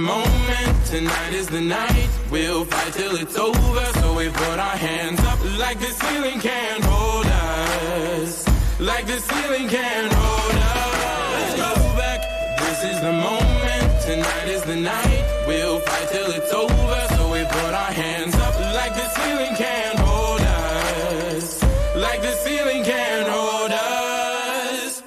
Moment, 0.00 0.86
tonight 0.86 1.32
is 1.32 1.46
the 1.48 1.60
night. 1.60 2.08
We'll 2.30 2.64
fight 2.64 2.92
till 2.92 3.16
it's 3.16 3.36
over, 3.36 3.84
so 4.00 4.14
we 4.16 4.28
put 4.28 4.58
our 4.58 4.78
hands 4.88 5.20
up 5.20 5.38
like 5.58 5.78
the 5.78 5.92
ceiling 6.00 6.40
can't 6.40 6.82
hold 6.84 7.26
us. 7.26 8.48
Like 8.80 9.06
the 9.06 9.20
ceiling 9.20 9.68
can't 9.68 10.12
hold 10.12 10.54
us. 10.54 11.36
Let's 11.36 11.56
go 11.64 11.72
back, 12.00 12.20
this 12.58 12.80
is 12.90 13.00
the 13.00 13.12
moment, 13.12 13.88
tonight 14.08 14.48
is 14.48 14.62
the 14.62 14.76
night. 14.76 15.24
We'll 15.46 15.80
fight 15.80 16.08
till 16.10 16.30
it's 16.32 16.52
over, 16.52 17.00
so 17.14 17.32
we 17.32 17.44
put 17.44 17.72
our 17.84 17.92
hands 17.92 18.34
up 18.36 18.54
like 18.78 18.94
the 18.94 19.08
ceiling 19.16 19.54
can't 19.56 19.98
hold 19.98 20.40
us. 20.40 21.62
Like 21.94 22.22
the 22.22 22.34
ceiling 22.44 22.82
can't 22.84 23.28
hold 23.28 23.72
us. 23.72 25.02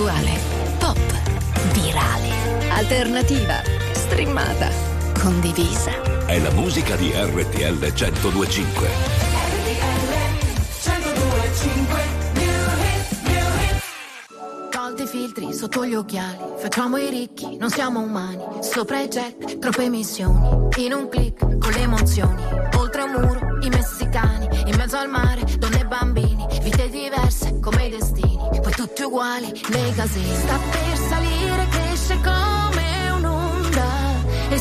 Virale, 0.00 0.29
alternativa, 2.92 3.62
streamata, 3.92 4.68
condivisa. 5.16 5.92
È 6.26 6.40
la 6.40 6.50
musica 6.50 6.96
di 6.96 7.12
RTL 7.14 7.78
1025. 7.78 8.88
Tolti 14.70 15.02
i 15.02 15.06
filtri 15.06 15.52
sotto 15.52 15.86
gli 15.86 15.94
occhiali, 15.94 16.38
facciamo 16.56 16.96
i 16.96 17.08
ricchi, 17.10 17.56
non 17.58 17.70
siamo 17.70 18.00
umani. 18.00 18.42
Sopra 18.58 19.00
i 19.00 19.06
jet, 19.06 19.60
troppe 19.60 19.84
emissioni. 19.84 20.68
In 20.78 20.92
un 20.92 21.08
click, 21.08 21.58
con 21.58 21.70
le 21.70 21.82
emozioni. 21.82 22.42
Oltre 22.76 23.02
un 23.02 23.12
muro, 23.12 23.58
i 23.60 23.68
messicani. 23.68 24.48
In 24.66 24.74
mezzo 24.74 24.96
al 24.96 25.08
mare, 25.08 25.44
donne 25.58 25.82
e 25.82 25.84
bambini. 25.84 26.44
Vite 26.60 26.90
diverse, 26.90 27.56
come 27.60 27.86
i 27.86 27.90
destini. 27.90 28.19
Tutti 28.90 29.02
uguali, 29.04 29.52
nei 29.68 29.94
casini. 29.94 30.34
Sta 30.34 30.58
per 30.58 30.98
salire, 31.08 31.68
cresce 31.70 32.18
come 32.22 33.10
un'onda. 33.10 33.88
E 34.48 34.58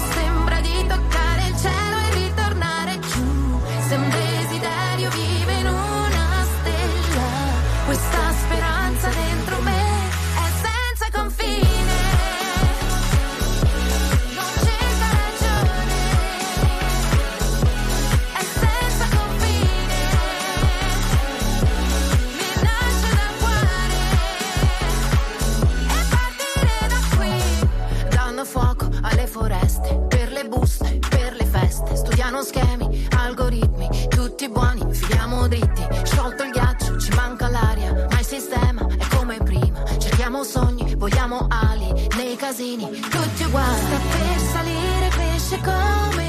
Studiano 32.40 32.44
schemi, 32.44 33.08
algoritmi, 33.18 33.90
tutti 34.08 34.48
buoni, 34.50 34.94
filiamo 34.94 35.48
dritti. 35.48 35.86
Sciolto 36.04 36.44
il 36.44 36.52
ghiaccio, 36.52 36.98
ci 36.98 37.12
manca 37.14 37.50
l'aria, 37.50 38.08
ma 38.10 38.20
il 38.20 38.26
sistema 38.26 38.88
è 38.88 39.16
come 39.16 39.38
prima. 39.38 39.84
Cerchiamo 39.98 40.44
sogni, 40.44 40.96
vogliamo 40.96 41.48
ali, 41.50 42.08
nei 42.16 42.36
casini, 42.36 42.90
tutti 42.92 43.44
uguali. 43.44 43.78
Sta 43.78 43.98
per 43.98 44.40
salire, 44.40 45.08
cresce 45.10 45.60
come 45.62 46.29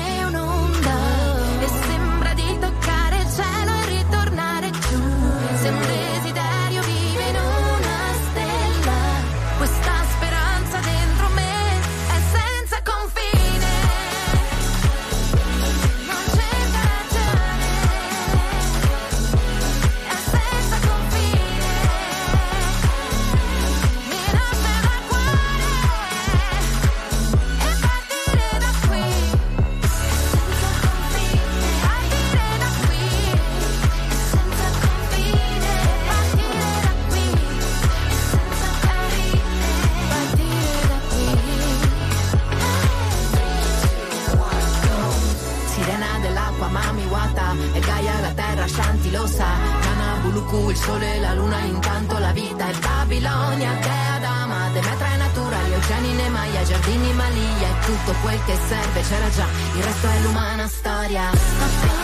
Buluku, 50.50 50.70
il 50.70 50.76
sole 50.76 51.14
e 51.14 51.20
la 51.20 51.34
luna 51.34 51.58
Intanto 51.60 52.18
la 52.18 52.32
vita 52.32 52.68
è 52.68 52.74
Babilonia 52.78 53.72
Dea 53.72 54.18
Dama, 54.20 54.68
Demetra 54.72 55.06
è 55.12 55.16
natura 55.16 55.56
Gli 55.62 55.74
oceani, 55.74 56.12
Nemaia, 56.12 56.62
giardini, 56.64 57.12
Malia 57.12 57.68
E 57.68 57.84
tutto 57.84 58.12
quel 58.20 58.44
che 58.44 58.56
serve 58.68 59.00
c'era 59.00 59.30
già 59.30 59.46
Il 59.76 59.82
resto 59.82 60.06
è 60.08 60.20
l'umana 60.20 60.66
storia 60.66 61.99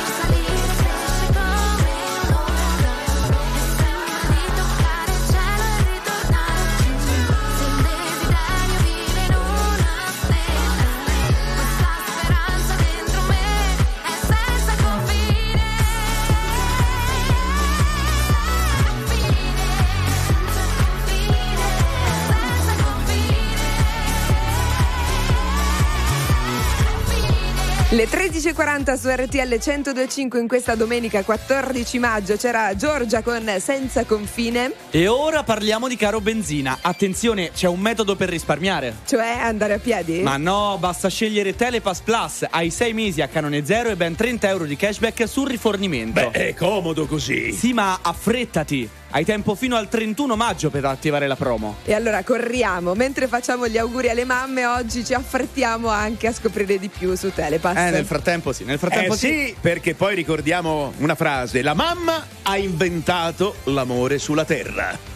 11.40 28.46 28.96
su 28.96 29.08
RTL 29.08 29.54
102.5 29.54 30.38
in 30.38 30.46
questa 30.46 30.76
domenica 30.76 31.24
14 31.24 31.98
maggio 31.98 32.36
c'era 32.36 32.76
Giorgia 32.76 33.20
con 33.20 33.56
Senza 33.58 34.04
Confine. 34.04 34.72
E 34.90 35.08
ora 35.08 35.42
parliamo 35.42 35.88
di 35.88 35.96
caro 35.96 36.20
benzina. 36.20 36.78
Attenzione, 36.80 37.50
c'è 37.50 37.66
un 37.66 37.80
metodo 37.80 38.14
per 38.14 38.28
risparmiare. 38.28 38.98
Cioè 39.04 39.38
andare 39.40 39.74
a 39.74 39.78
piedi? 39.78 40.20
Ma 40.20 40.36
no, 40.36 40.76
basta 40.78 41.08
scegliere 41.08 41.56
Telepass 41.56 42.00
Plus. 42.02 42.46
Hai 42.48 42.70
6 42.70 42.92
mesi 42.92 43.20
a 43.20 43.26
canone 43.26 43.64
zero 43.64 43.88
e 43.88 43.96
ben 43.96 44.14
30 44.14 44.48
euro 44.48 44.64
di 44.64 44.76
cashback 44.76 45.26
sul 45.26 45.48
rifornimento. 45.48 46.30
Beh, 46.30 46.30
è 46.30 46.54
comodo 46.54 47.06
così. 47.06 47.50
Sì, 47.50 47.72
ma 47.72 47.98
affrettati. 48.00 48.88
Hai 49.08 49.24
tempo 49.24 49.54
fino 49.54 49.76
al 49.76 49.88
31 49.88 50.36
maggio 50.36 50.68
per 50.68 50.84
attivare 50.84 51.26
la 51.26 51.36
promo. 51.36 51.76
E 51.84 51.94
allora 51.94 52.22
corriamo, 52.22 52.94
mentre 52.94 53.28
facciamo 53.28 53.66
gli 53.66 53.78
auguri 53.78 54.10
alle 54.10 54.24
mamme, 54.24 54.66
oggi 54.66 55.04
ci 55.04 55.14
affrettiamo 55.14 55.88
anche 55.88 56.26
a 56.26 56.32
scoprire 56.32 56.78
di 56.78 56.88
più 56.88 57.14
su 57.14 57.32
Telepass. 57.32 57.76
Eh, 57.76 57.90
nel 57.90 58.04
frattempo 58.04 58.35
sì, 58.52 58.64
nel 58.64 58.78
frattempo 58.78 59.14
Eh 59.14 59.16
sì, 59.16 59.54
perché 59.60 59.94
poi 59.94 60.14
ricordiamo 60.14 60.92
una 60.98 61.14
frase: 61.14 61.62
la 61.62 61.74
mamma 61.74 62.26
ha 62.42 62.56
inventato 62.56 63.56
l'amore 63.64 64.18
sulla 64.18 64.44
terra. 64.44 65.14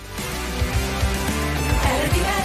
Am 1.82 2.39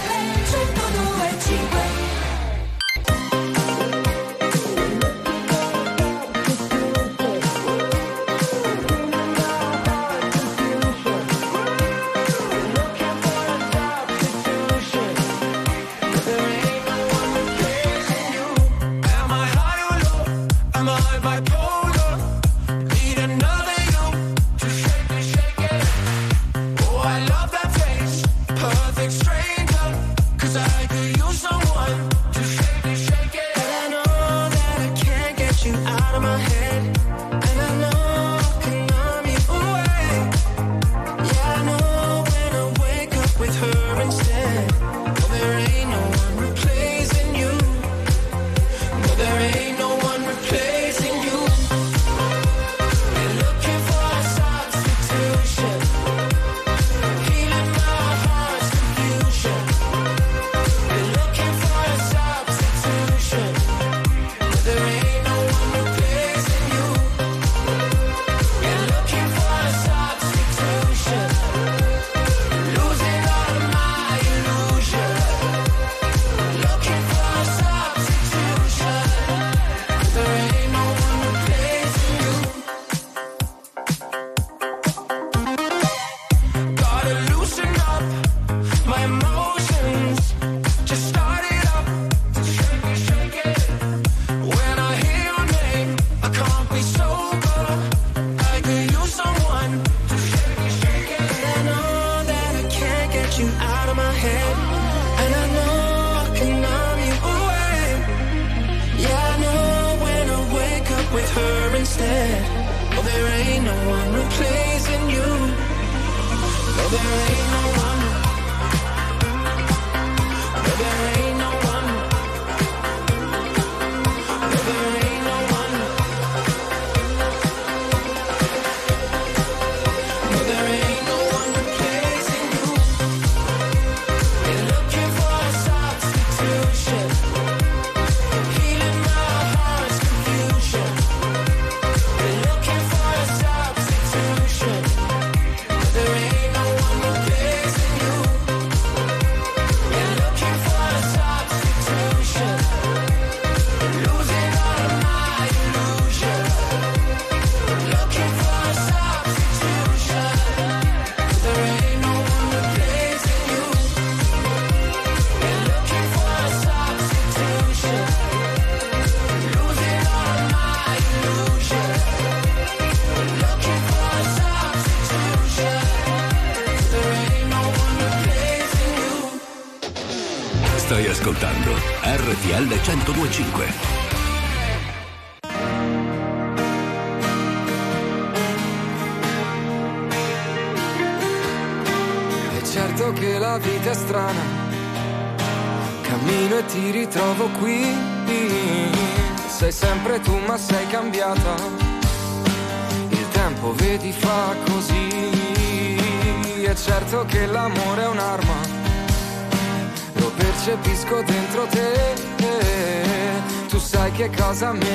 sai 214.56 214.80
che 214.80 214.86
cosa 214.86 214.95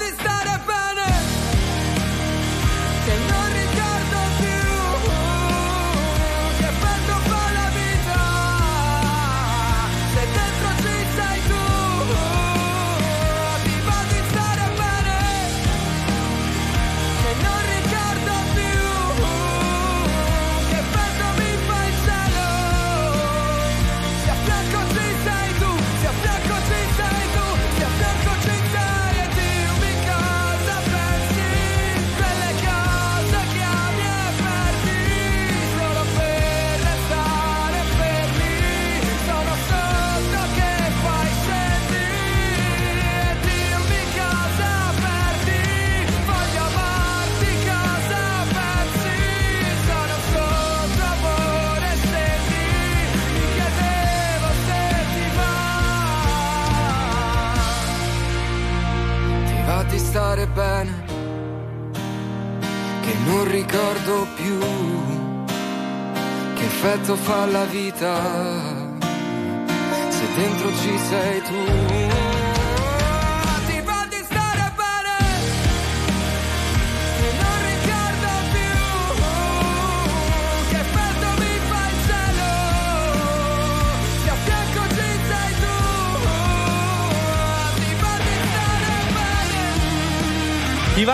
effetto 67.51 67.57
fa 67.57 67.57
la 67.57 67.65
vita 67.65 68.50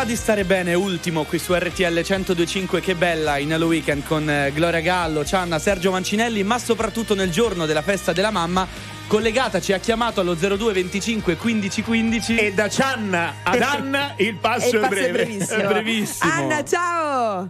di 0.07 0.15
stare 0.15 0.45
bene, 0.45 0.73
ultimo 0.73 1.23
qui 1.23 1.37
su 1.37 1.53
RTL 1.53 1.83
1025, 1.83 2.79
che 2.79 2.95
bella 2.95 3.37
in 3.39 3.51
Hello 3.51 3.65
Weekend 3.65 4.05
con 4.05 4.29
eh, 4.29 4.53
Gloria 4.53 4.79
Gallo, 4.79 5.25
Cianna, 5.25 5.59
Sergio 5.59 5.91
Mancinelli, 5.91 6.43
ma 6.43 6.57
soprattutto 6.59 7.13
nel 7.13 7.29
giorno 7.29 7.65
della 7.65 7.81
festa 7.81 8.13
della 8.13 8.31
mamma. 8.31 8.65
Collegata 9.05 9.59
ci 9.59 9.73
ha 9.73 9.79
chiamato 9.79 10.21
allo 10.21 10.33
02 10.33 10.71
25 10.71 11.35
15 11.35 11.83
15 11.83 12.37
e 12.37 12.53
da 12.53 12.69
Cianna 12.69 13.33
ad 13.43 13.59
Anna 13.61 14.13
il 14.15 14.35
passo, 14.35 14.75
il 14.75 14.79
passo 14.79 14.85
è 14.85 14.87
breve. 14.87 15.11
brevissimo. 15.11 15.59
È 15.61 15.67
brevissimo. 15.67 16.31
Anna, 16.31 16.63
ciao! 16.63 17.47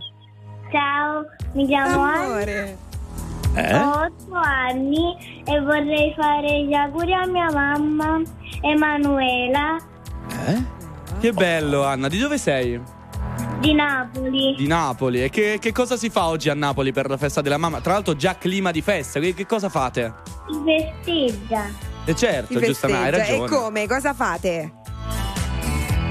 Ciao, 0.72 1.26
mi 1.54 1.68
chiamo 1.68 2.02
Amore. 2.02 2.78
Anna, 3.54 3.88
ho 3.88 4.06
8 4.06 4.34
anni 4.34 5.16
e 5.46 5.60
vorrei 5.62 6.14
fare 6.18 6.64
gli 6.64 6.74
auguri 6.74 7.14
a 7.14 7.28
mia 7.28 7.52
mamma 7.52 8.20
Emanuela 8.62 9.78
Che 11.20 11.32
bello 11.34 11.84
Anna, 11.84 12.08
di 12.08 12.18
dove 12.20 12.38
sei? 12.38 12.80
di 13.60 13.74
Napoli. 13.74 14.54
Di 14.56 14.68
Napoli. 14.68 15.24
E 15.24 15.30
che, 15.30 15.58
che 15.60 15.72
cosa 15.72 15.98
si 15.98 16.10
fa 16.10 16.28
oggi 16.28 16.48
a 16.50 16.54
Napoli 16.54 16.92
per 16.92 17.10
la 17.10 17.18
festa 17.18 17.42
della 17.42 17.58
mamma? 17.58 17.82
Tra 17.82 17.94
l'altro 17.94 18.16
già 18.16 18.38
clima 18.38 18.70
di 18.72 18.82
festa, 18.84 19.20
che, 19.20 19.34
che 19.34 19.48
cosa 19.48 19.68
fate? 19.68 20.14
Si 20.48 20.62
festeggia. 20.64 21.66
E 22.06 22.16
certo, 22.16 22.60
Ti 22.60 22.66
giustamente, 22.66 23.06
hai 23.06 23.12
festeggia. 23.14 23.34
E 23.36 23.40
ragione. 23.40 23.50
come? 23.64 23.88
Cosa 23.88 24.14
fate? 24.14 24.74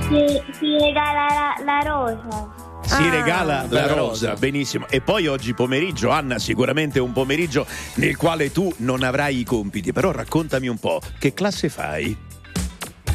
Si, 0.09 0.43
si 0.59 0.73
regala 0.79 1.27
la, 1.29 1.65
la 1.65 1.81
rosa. 1.85 2.65
Si 2.83 2.95
Ah. 3.03 3.11
regala 3.11 3.67
la 3.69 3.87
rosa, 3.87 3.95
rosa. 4.31 4.35
benissimo. 4.35 4.87
E 4.89 5.01
poi 5.01 5.27
oggi 5.29 5.55
pomeriggio, 5.55 6.11
Anna, 6.11 6.39
sicuramente 6.39 6.99
un 7.01 7.13
pomeriggio 7.13 7.65
nel 7.95 8.17
quale 8.17 8.51
tu 8.53 8.73
non 8.79 9.03
avrai 9.05 9.39
i 9.41 9.45
compiti, 9.45 9.93
però 9.93 10.11
raccontami 10.13 10.69
un 10.69 10.79
po', 10.79 11.01
che 11.19 11.33
classe 11.33 11.69
fai? 11.69 12.17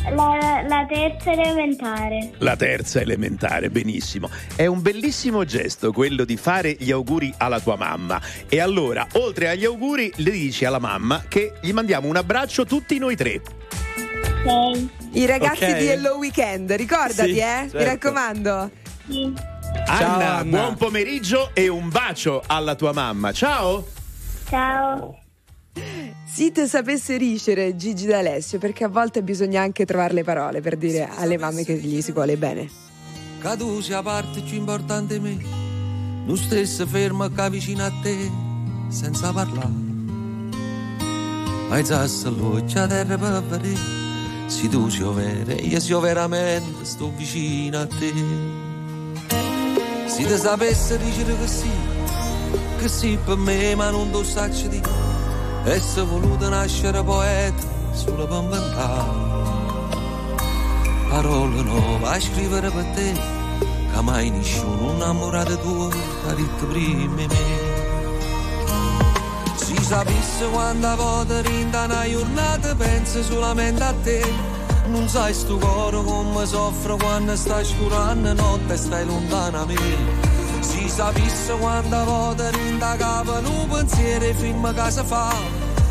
La, 0.09 0.63
la 0.67 0.85
terza 0.87 1.31
elementare. 1.31 2.31
La 2.39 2.55
terza 2.55 2.99
elementare, 3.01 3.69
benissimo. 3.69 4.29
È 4.55 4.65
un 4.65 4.81
bellissimo 4.81 5.45
gesto 5.45 5.91
quello 5.91 6.25
di 6.25 6.37
fare 6.37 6.75
gli 6.79 6.91
auguri 6.91 7.33
alla 7.37 7.59
tua 7.59 7.75
mamma. 7.77 8.19
E 8.49 8.59
allora, 8.59 9.05
oltre 9.13 9.49
agli 9.49 9.63
auguri, 9.63 10.11
le 10.17 10.31
dici 10.31 10.65
alla 10.65 10.79
mamma 10.79 11.23
che 11.27 11.53
gli 11.61 11.71
mandiamo 11.71 12.07
un 12.07 12.15
abbraccio 12.15 12.65
tutti 12.65 12.97
noi 12.97 13.15
tre. 13.15 13.41
Ok. 14.43 14.87
I 15.13 15.25
ragazzi 15.25 15.63
Ok. 15.65 15.77
di 15.77 15.87
Hello 15.87 16.17
Weekend, 16.17 16.71
ricordati, 16.71 17.33
Sì, 17.33 17.37
eh? 17.39 17.61
Mi 17.63 17.69
certo. 17.69 17.83
raccomando. 17.85 18.71
Sì. 19.07 19.33
Anna, 19.85 20.37
Anna. 20.37 20.43
buon 20.43 20.75
pomeriggio 20.77 21.51
e 21.53 21.67
un 21.67 21.89
bacio 21.89 22.41
alla 22.47 22.75
tua 22.75 22.91
mamma. 22.91 23.31
Ciao! 23.31 23.85
Ciao. 24.49 25.20
Si 25.73 26.51
te 26.51 26.65
sapesse 26.65 27.17
ricere 27.17 27.75
Gigi 27.75 28.05
D'Alessio, 28.05 28.57
perché 28.57 28.85
a 28.85 28.87
volte 28.87 29.21
bisogna 29.21 29.61
anche 29.61 29.85
trovare 29.85 30.13
le 30.13 30.23
parole 30.23 30.61
per 30.61 30.77
dire 30.77 31.09
alle 31.17 31.37
mamme 31.37 31.63
che 31.63 31.75
gli 31.75 32.01
si 32.01 32.11
vuole 32.11 32.37
bene. 32.37 32.69
Tu 33.57 33.81
sia 33.81 34.01
parte 34.01 34.41
più 34.41 34.55
importante 34.57 35.19
me, 35.19 35.37
non 36.25 36.37
stessa 36.37 36.85
ferma 36.85 37.29
che 37.29 37.49
vicino 37.49 37.83
a 37.83 37.91
te, 38.01 38.31
senza 38.89 39.33
parlare. 39.33 39.89
Alzasse 41.69 42.29
l'occhio 42.29 42.81
a 42.81 42.87
terra 42.87 43.17
per 43.17 43.43
vedere, 43.43 43.79
se 44.47 44.69
tu 44.69 44.89
sei 44.89 45.13
vera, 45.13 45.53
io 45.53 45.79
sia 45.79 45.99
veramente, 45.99 46.85
sto 46.85 47.11
vicino 47.15 47.79
a 47.79 47.87
te. 47.87 48.13
Se 50.05 50.23
ti 50.23 50.37
sapesse 50.37 50.97
dire 50.97 51.37
che 51.37 51.47
sì, 51.47 51.69
che 52.79 52.87
sì 52.87 53.17
per 53.25 53.37
me, 53.37 53.75
ma 53.75 53.89
non 53.89 54.11
lo 54.11 54.23
saccio 54.23 54.67
di 54.67 54.79
Essa 55.63 56.03
voluto 56.03 56.49
nascere 56.49 57.03
poeta 57.03 57.63
sulla 57.93 58.23
inventare 58.23 59.29
Parole 61.07 61.61
nuove 61.61 62.07
a 62.07 62.19
scrivere 62.19 62.71
per 62.71 62.85
te 62.95 63.13
Che 63.93 64.01
mai 64.01 64.31
nessuno 64.31 64.93
innamorato 64.93 65.59
tuo 65.59 65.87
ha 65.87 66.33
detto 66.33 66.65
prima 66.65 67.15
di 67.15 67.27
me. 67.27 67.27
Si 69.55 69.75
sapesse 69.83 70.47
quanta 70.51 70.95
volta 70.95 71.41
rinda 71.41 71.83
una 71.83 72.09
giornata 72.09 72.73
pensa 72.75 73.21
solamente 73.21 73.83
a 73.83 73.93
te. 74.01 74.23
Non 74.87 75.07
sai 75.07 75.33
sto 75.33 75.57
cuore 75.57 76.03
come 76.03 76.45
soffre 76.45 76.97
quando 76.97 77.35
stai 77.35 77.63
scurando 77.65 78.33
notte 78.33 78.73
e 78.73 78.77
stai 78.77 79.05
lontana 79.05 79.59
da 79.59 79.65
me 79.65 80.30
si 80.61 80.87
sapesse 80.87 81.53
quanta 81.59 82.03
volta 82.03 82.49
rinda 82.49 82.95
capa 82.95 83.39
un 83.39 83.67
pensiero 83.67 84.33
firma 84.35 84.73
casa 84.73 85.03
fa. 85.03 85.33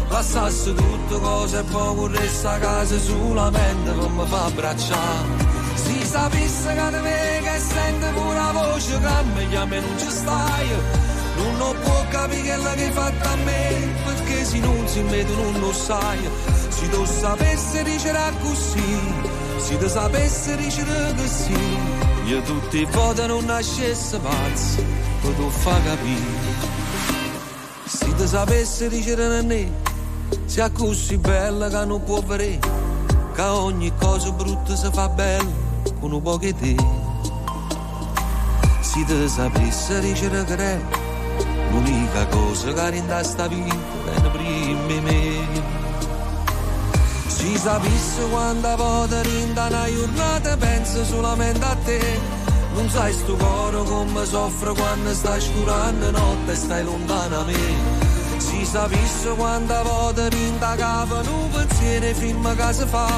Lassasse 0.09 0.75
tutte 0.75 1.21
cose 1.21 1.59
e 1.59 1.63
poi 1.63 1.97
corresse 1.97 2.47
a 2.47 2.59
casa 2.59 2.99
solamente 2.99 3.91
per 3.91 4.09
mi 4.09 4.27
fa 4.27 4.45
abbracciare. 4.45 5.49
Si 5.75 6.05
sapesse 6.05 6.75
che 6.75 6.91
te 6.91 7.01
me 7.01 7.41
che 7.43 7.59
sente 7.59 8.07
pure 8.15 8.35
la 8.35 8.51
voce 8.53 8.99
che 8.99 9.25
me 9.35 9.49
chiama 9.49 9.75
e 9.75 9.81
non 9.81 9.99
ci 9.99 10.11
stai. 10.11 10.69
Non 11.37 11.57
lo 11.57 11.75
può 11.83 12.05
capire 12.09 12.55
quello 12.55 12.75
che 12.75 12.85
hai 12.85 12.93
fatto 12.93 13.29
a 13.29 13.37
me 13.37 13.95
Perché 14.05 14.45
se 14.45 14.59
non 14.59 14.87
si 14.87 15.01
vede 15.03 15.35
non 15.35 15.61
lo 15.61 15.73
sai. 15.73 16.29
Se 16.69 16.89
tu 16.91 17.05
sapessi 17.05 17.83
dicere 17.83 18.33
così 18.43 18.99
Se 19.59 19.79
tu 19.79 19.89
sapessi 19.89 20.57
dicere 20.57 21.15
che 21.15 21.27
sì 21.27 22.00
io 22.31 22.41
tutti 22.43 22.85
voti 22.85 23.27
non 23.27 23.45
nascesse 23.45 24.17
pazzo, 24.21 24.85
poi 25.21 25.35
tu 25.35 25.51
fa 25.51 25.83
capire. 25.83 26.79
Se 27.87 28.15
ti 28.15 28.27
sapessi 28.27 28.89
dicere 28.89 29.39
a 29.39 29.43
me, 29.43 29.69
sia 30.45 30.71
così 30.71 31.19
bella 31.19 31.69
che 31.69 31.85
non 31.85 32.05
può 32.05 32.21
vedere, 32.21 32.61
che 33.35 33.43
ogni 33.43 33.93
cosa 33.99 34.31
brutta 34.31 34.77
si 34.77 34.89
fa 34.93 35.09
bella 35.09 35.51
con 35.99 36.13
un 36.13 36.23
po' 36.23 36.37
di 36.37 36.55
te. 36.55 36.77
Se 38.81 39.05
ti 39.05 39.29
sapessi 39.29 39.99
dicere 39.99 40.45
che 40.45 40.57
è 40.57 40.81
l'unica 41.73 42.27
cosa 42.29 42.73
che 42.73 42.91
rinda 42.91 43.25
sta 43.25 43.49
vita 43.49 43.75
viene 44.05 44.31
prima 44.31 44.87
di 44.87 45.01
me. 45.01 45.30
Si 47.51 47.59
sapesse 47.59 48.29
quanta 48.31 48.77
volta 48.77 49.21
rinda 49.23 49.67
una 49.67 49.87
giornata 49.91 50.57
penso 50.57 51.05
solamente 51.05 51.65
a 51.65 51.77
te. 51.85 52.21
Non 52.75 52.89
sai 52.89 53.13
sto 53.13 53.35
cuore 53.35 53.83
come 53.83 54.25
soffre 54.25 54.73
quando 54.73 55.13
stai 55.13 55.41
scurando 55.41 56.11
notte 56.13 56.53
e 56.53 56.55
stai 56.55 56.85
lontana 56.85 57.27
da 57.27 57.43
me. 57.43 57.59
Si 58.37 58.65
sapesse 58.65 59.31
quanta 59.35 59.83
volta 59.83 60.29
rinda 60.29 60.77
capa 60.77 61.23
un 61.29 61.51
pensiero 61.51 62.15
firma 62.15 62.55
che 62.55 62.73
si 62.73 62.87
fa. 62.87 63.11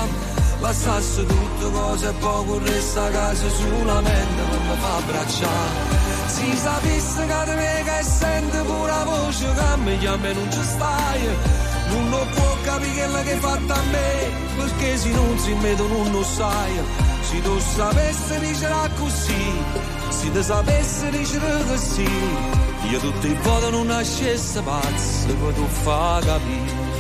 Lassasse 0.60 1.26
tutte 1.26 1.70
cose 1.70 2.08
e 2.08 2.12
poi 2.12 2.46
corresse 2.46 2.98
a 2.98 3.08
casa 3.10 3.48
solamente 3.50 4.42
per 4.48 4.60
mi 4.60 4.76
fa 4.80 4.96
abbracciare. 4.96 6.00
Si 6.26 6.56
sapesse 6.56 7.26
che 7.26 7.44
te 7.44 7.54
me 7.54 7.82
che 7.84 8.02
sente 8.02 8.58
pure 8.62 8.90
la 8.90 9.04
voce 9.04 9.52
che 9.52 9.60
a 9.60 9.76
me 9.76 9.98
chiama 9.98 10.26
e 10.26 10.32
non 10.32 10.50
ci 10.50 10.62
stai 10.62 11.61
non 11.98 12.26
può 12.34 12.56
capire 12.62 13.06
quello 13.06 13.22
che 13.22 13.32
hai 13.32 13.38
fatto 13.38 13.72
a 13.72 13.82
me, 13.90 14.30
perché 14.56 14.96
se 14.96 15.10
non 15.10 15.38
si 15.38 15.52
vede 15.54 15.86
non 15.86 16.10
lo 16.10 16.22
sai. 16.22 16.80
Se 17.22 17.42
tu 17.42 17.58
sapessi 17.58 18.38
dicere 18.38 18.90
così, 18.98 19.52
se 20.08 20.32
ti 20.32 20.42
sapessi 20.42 21.10
dicere 21.10 21.64
che 21.64 21.76
sì, 21.78 22.08
io 22.90 22.98
tutti 22.98 23.28
i 23.28 23.36
voti 23.42 23.70
non 23.70 23.86
nascesse 23.86 24.60
pazzo, 24.62 25.34
poi 25.40 25.54
tu 25.54 25.66
fa 25.66 26.20
capire. 26.24 26.91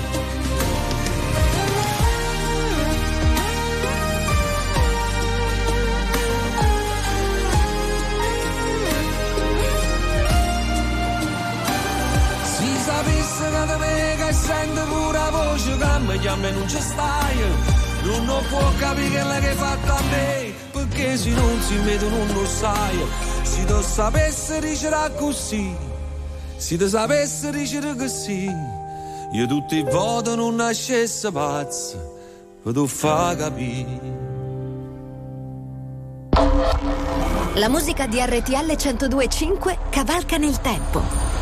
Voce 15.52 15.76
che 15.76 15.98
mi 16.00 16.18
chiama 16.18 16.50
non 16.50 16.68
ci 16.68 16.80
stai. 16.80 17.36
Non 18.02 18.26
può 18.48 18.72
capire 18.78 19.08
quello 19.10 19.38
che 19.38 19.48
hai 19.50 19.54
fatto 19.54 19.92
a 19.92 20.00
me 20.10 20.52
Perché 20.72 21.16
se 21.16 21.30
non 21.30 21.60
si 21.60 21.76
vede 21.76 22.08
non 22.08 22.26
lo 22.32 22.44
sai. 22.46 22.98
Se 23.42 23.64
tu 23.64 23.80
sapessi 23.80 24.58
dicere 24.58 25.12
così 25.16 25.72
Se 26.56 26.76
tu 26.76 26.88
sapessi 26.88 27.50
dicere 27.50 27.94
che 27.94 28.08
sì. 28.08 28.50
Io 29.34 29.46
tutti 29.46 29.76
i 29.76 29.82
voti 29.84 30.34
non 30.34 30.56
nascesse 30.56 31.30
pazzo 31.30 32.18
Per 32.62 32.72
tu 32.72 32.86
fa 32.86 33.36
capire. 33.36 34.30
La 37.54 37.68
musica 37.68 38.06
di 38.06 38.18
RTL 38.18 38.74
1025 38.74 39.78
cavalca 39.90 40.38
nel 40.38 40.60
tempo. 40.60 41.41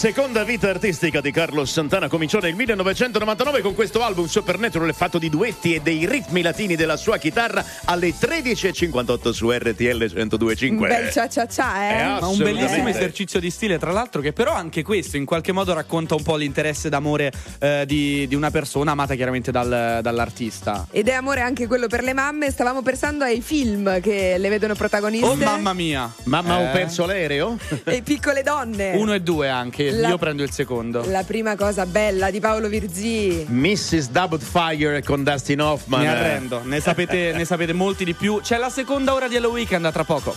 Seconda 0.00 0.44
vita 0.44 0.70
artistica 0.70 1.20
di 1.20 1.30
Carlos 1.30 1.70
Santana 1.70 2.08
cominciò 2.08 2.38
nel 2.38 2.54
1999 2.54 3.60
con 3.60 3.74
questo 3.74 4.02
album 4.02 4.24
Supernatural 4.24 4.94
fatto 4.94 5.18
di 5.18 5.28
duetti 5.28 5.74
e 5.74 5.80
dei 5.80 6.06
ritmi 6.06 6.40
latini 6.40 6.74
della 6.74 6.96
sua 6.96 7.18
chitarra 7.18 7.62
alle 7.84 8.14
13.58 8.18 9.30
su 9.30 9.50
RTL 9.50 10.04
102.5. 10.04 10.70
Un 10.70 10.78
bel 10.78 11.10
cia 11.10 11.28
cia 11.28 11.46
cia, 11.46 12.16
eh? 12.16 12.18
Ma 12.18 12.28
un 12.28 12.38
bellissimo 12.38 12.88
esercizio 12.88 13.40
di 13.40 13.50
stile, 13.50 13.78
tra 13.78 13.92
l'altro, 13.92 14.22
che 14.22 14.32
però 14.32 14.54
anche 14.54 14.82
questo 14.82 15.18
in 15.18 15.26
qualche 15.26 15.52
modo 15.52 15.74
racconta 15.74 16.14
un 16.14 16.22
po' 16.22 16.36
l'interesse 16.36 16.88
d'amore 16.88 17.30
eh, 17.58 17.84
di, 17.86 18.26
di 18.26 18.34
una 18.34 18.50
persona 18.50 18.92
amata 18.92 19.14
chiaramente 19.14 19.50
dal- 19.50 19.98
dall'artista. 20.00 20.86
Ed 20.90 21.08
è 21.08 21.12
amore 21.12 21.42
anche 21.42 21.66
quello 21.66 21.88
per 21.88 22.02
le 22.04 22.14
mamme. 22.14 22.50
Stavamo 22.50 22.80
pensando 22.80 23.24
ai 23.24 23.42
film 23.42 24.00
che 24.00 24.38
le 24.38 24.48
vedono 24.48 24.74
protagoniste. 24.74 25.26
Oh 25.26 25.34
mamma 25.34 25.74
mia! 25.74 26.10
Mamma 26.24 26.58
ho 26.58 26.62
Eh, 26.68 26.72
perso 26.72 27.04
l'aereo? 27.04 27.58
E 27.84 28.00
piccole 28.00 28.42
donne. 28.42 28.92
Uno 28.96 29.12
e 29.12 29.20
due 29.20 29.50
anche, 29.50 29.89
La- 29.92 30.08
io 30.08 30.18
prendo 30.18 30.42
il 30.42 30.50
secondo. 30.50 31.04
La 31.08 31.22
prima 31.24 31.56
cosa 31.56 31.86
bella 31.86 32.30
di 32.30 32.40
Paolo 32.40 32.68
Virzì. 32.68 33.46
Mrs. 33.48 34.10
Doubtfire 34.10 35.02
con 35.02 35.22
Dustin 35.24 35.60
Hoffman. 35.60 36.00
Mi 36.00 36.06
arrendo, 36.08 36.62
ne 36.64 36.80
sapete, 36.80 37.32
ne 37.32 37.44
sapete 37.44 37.72
molti 37.72 38.04
di 38.04 38.14
più. 38.14 38.40
C'è 38.42 38.56
la 38.58 38.70
seconda 38.70 39.14
ora 39.14 39.28
di 39.28 39.36
Hello 39.36 39.50
Weekend 39.50 39.84
a 39.84 39.92
tra 39.92 40.04
poco. 40.04 40.34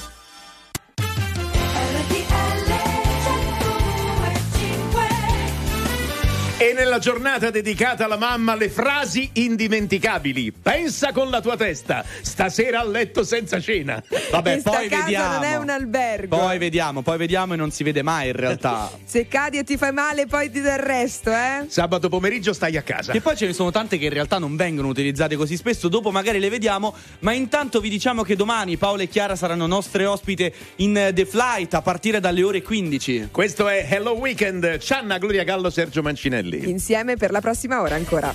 E 6.63 6.71
nella 6.71 6.97
giornata 6.97 7.49
dedicata 7.49 8.05
alla 8.05 8.15
mamma 8.15 8.55
le 8.55 8.69
frasi 8.69 9.29
indimenticabili. 9.33 10.53
Pensa 10.53 11.11
con 11.11 11.29
la 11.29 11.41
tua 11.41 11.57
testa, 11.57 12.05
stasera 12.21 12.79
a 12.79 12.85
letto 12.85 13.25
senza 13.25 13.59
cena. 13.59 14.01
Vabbè, 14.31 14.51
Questa 14.51 14.69
poi 14.69 14.87
vediamo. 14.87 15.33
non 15.33 15.43
è 15.43 15.55
un 15.57 15.69
albergo. 15.69 16.37
Poi 16.37 16.57
vediamo, 16.57 17.01
poi 17.01 17.17
vediamo 17.17 17.55
e 17.55 17.57
non 17.57 17.69
si 17.71 17.83
vede 17.83 18.01
mai 18.01 18.27
in 18.29 18.37
realtà. 18.37 18.89
Se 19.03 19.27
cadi 19.27 19.57
e 19.57 19.65
ti 19.65 19.75
fai 19.75 19.91
male, 19.91 20.25
poi 20.25 20.49
ti 20.49 20.61
dà 20.61 20.75
il 20.75 20.79
resto, 20.79 21.31
eh? 21.31 21.65
Sabato 21.67 22.07
pomeriggio 22.07 22.53
stai 22.53 22.77
a 22.77 22.81
casa. 22.81 23.11
Che 23.11 23.19
poi 23.19 23.35
ce 23.35 23.47
ne 23.47 23.51
sono 23.51 23.69
tante 23.69 23.97
che 23.97 24.05
in 24.05 24.13
realtà 24.13 24.37
non 24.37 24.55
vengono 24.55 24.87
utilizzate 24.87 25.35
così 25.35 25.57
spesso, 25.57 25.89
dopo 25.89 26.11
magari 26.11 26.39
le 26.39 26.47
vediamo, 26.47 26.95
ma 27.19 27.33
intanto 27.33 27.81
vi 27.81 27.89
diciamo 27.89 28.23
che 28.23 28.37
domani 28.37 28.77
Paola 28.77 29.03
e 29.03 29.09
Chiara 29.09 29.35
saranno 29.35 29.67
nostre 29.67 30.05
ospite 30.05 30.53
in 30.77 30.95
eh, 30.95 31.11
The 31.11 31.25
Flight 31.25 31.73
a 31.73 31.81
partire 31.81 32.21
dalle 32.21 32.41
ore 32.41 32.61
15. 32.61 33.27
Questo 33.31 33.67
è 33.67 33.85
Hello 33.89 34.13
Weekend. 34.13 34.77
Cianna, 34.77 35.17
Gloria 35.17 35.43
Gallo, 35.43 35.69
Sergio 35.69 36.01
Mancinelli. 36.01 36.52
Insieme 36.57 37.15
per 37.15 37.31
la 37.31 37.41
prossima 37.41 37.81
ora 37.81 37.95
ancora. 37.95 38.33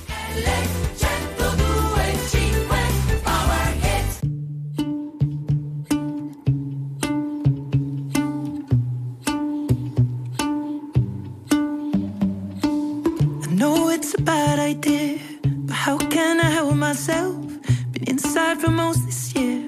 I 13.41 13.47
know 13.55 13.91
it's 13.91 14.15
a 14.15 14.23
bad 14.23 14.59
idea, 14.59 15.19
but 15.43 15.75
how 15.75 15.99
can 15.99 16.41
I 16.41 16.51
help 16.51 16.75
myself? 16.75 17.35
Been 17.93 18.05
inside 18.09 18.61
for 18.61 18.71
most 18.71 19.05
this 19.07 19.35
year, 19.35 19.68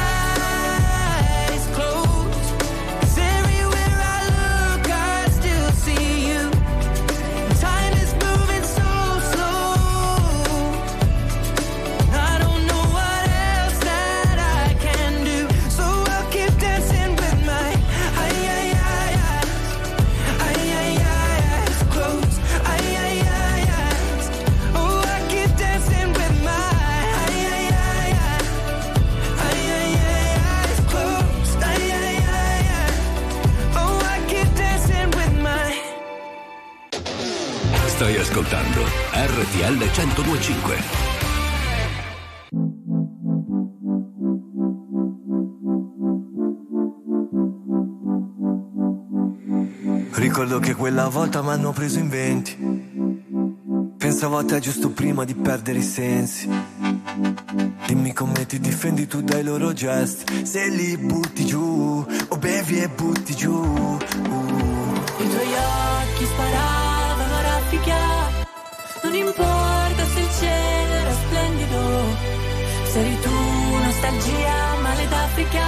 1025. 40.03 40.75
Ricordo 50.13 50.57
che 50.57 50.73
quella 50.73 51.07
volta 51.07 51.43
mi 51.43 51.49
hanno 51.49 51.71
preso 51.71 51.99
in 51.99 52.09
venti. 52.09 52.57
Pensavo 53.97 54.39
a 54.39 54.43
te 54.43 54.59
giusto 54.59 54.89
prima 54.89 55.23
di 55.23 55.35
perdere 55.35 55.77
i 55.77 55.83
sensi. 55.83 56.49
Dimmi 57.85 58.11
come 58.13 58.47
ti 58.47 58.59
difendi 58.59 59.05
tu 59.05 59.21
dai 59.21 59.43
loro 59.43 59.71
gesti. 59.71 60.47
Se 60.47 60.67
li 60.67 60.97
butti 60.97 61.45
giù, 61.45 62.03
o 62.27 62.37
bevi 62.37 62.81
e 62.81 62.89
butti 62.89 63.35
giù. 63.35 63.53
Uh. 63.53 63.99
I 65.19 65.29
tuoi 65.29 65.53
occhi 65.53 66.25
sparavano 66.25 67.35
a 67.35 67.41
raffica, 67.41 67.97
non 69.03 69.13
importa 69.13 69.80
se 72.91 72.99
eri 72.99 73.17
tu 73.21 73.29
nostalgia, 73.85 74.75
male 74.81 75.07
d'Africa, 75.07 75.67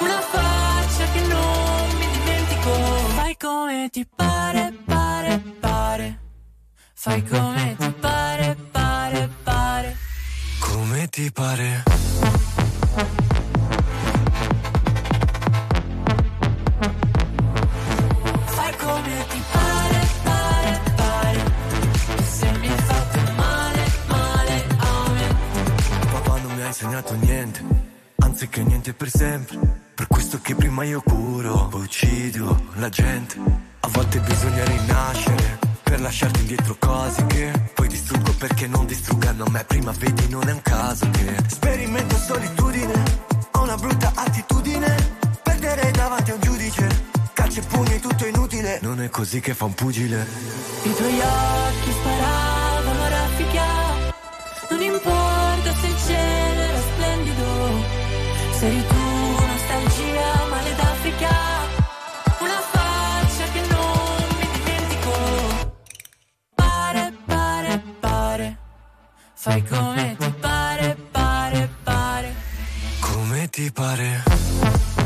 una 0.00 0.20
faccia 0.20 1.04
che 1.12 1.20
non 1.20 1.96
mi 1.98 2.06
dimentico. 2.10 2.70
Fai 3.14 3.36
come 3.36 3.88
ti 3.92 4.04
pare, 4.04 4.72
pare, 4.84 5.42
pare, 5.60 6.18
fai 6.94 7.22
come 7.22 7.76
ti 7.78 7.90
pare, 8.00 8.56
pare, 8.72 9.28
pare. 9.44 9.96
Come 10.58 11.08
ti 11.08 11.30
pare? 11.30 11.84
Insegnato 26.68 27.14
niente, 27.14 27.64
anzi 28.18 28.48
che 28.48 28.62
niente 28.62 28.92
per 28.92 29.08
sempre. 29.08 29.58
Per 29.94 30.06
questo 30.06 30.38
che 30.40 30.54
prima 30.54 30.84
io 30.84 31.00
curo, 31.00 31.66
poi 31.68 31.82
uccido 31.82 32.66
la 32.74 32.88
gente. 32.88 33.36
A 33.80 33.88
volte 33.88 34.20
bisogna 34.20 34.64
rinascere 34.64 35.58
per 35.82 36.00
lasciarti 36.00 36.40
indietro 36.40 36.76
cose 36.78 37.24
che 37.26 37.50
poi 37.74 37.88
distruggo 37.88 38.32
perché 38.32 38.66
non 38.66 38.86
distruggano 38.86 39.46
me. 39.50 39.64
Prima 39.64 39.92
vedi, 39.92 40.28
non 40.28 40.46
è 40.48 40.52
un 40.52 40.62
caso 40.62 41.08
che 41.10 41.36
sperimento 41.48 42.16
solitudine, 42.16 43.02
ho 43.52 43.62
una 43.62 43.76
brutta 43.76 44.12
attitudine. 44.14 44.94
Perdere 45.42 45.90
davanti 45.90 46.30
a 46.30 46.34
un 46.34 46.40
giudice, 46.40 46.86
calci 47.32 47.58
e 47.60 47.62
pugni, 47.62 47.98
tutto 47.98 48.26
inutile. 48.26 48.78
Non 48.82 49.00
è 49.00 49.08
così 49.08 49.40
che 49.40 49.54
fa 49.54 49.64
un 49.64 49.74
pugile. 49.74 50.26
I 50.82 50.94
tuoi 50.94 51.18
occhi 51.18 51.92
sparavano 51.92 53.02
a 53.02 53.08
raffica, 53.08 53.77
non 54.70 54.82
importa 54.82 55.72
se 55.80 55.86
il 55.86 55.96
cielo 56.06 56.60
era 56.60 56.80
splendido, 56.80 57.44
se 58.52 58.66
eri 58.66 58.86
tu 58.86 58.94
nostalgia, 59.46 60.46
male 60.50 60.74
d'Africa, 60.74 61.36
una 62.40 62.60
faccia 62.72 63.44
che 63.52 63.60
non 63.70 64.26
mi 64.38 64.48
dimentico. 64.52 65.12
Pare, 66.54 67.12
pare, 67.24 67.82
pare, 68.00 68.58
fai 69.34 69.62
come 69.64 70.16
ti 70.18 70.30
pare, 70.40 70.96
pare, 71.10 71.68
pare. 71.82 72.34
Come 73.00 73.48
ti 73.48 73.70
pare? 73.72 74.97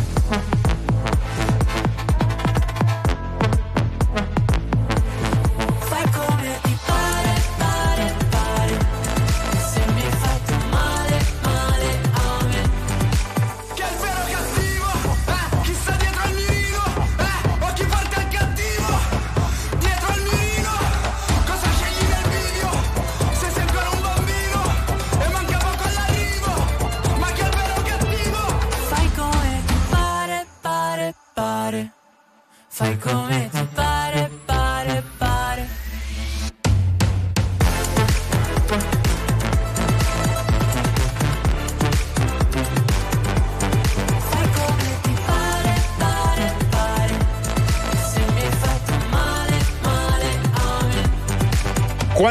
Fai 32.82 32.96
come 32.98 33.51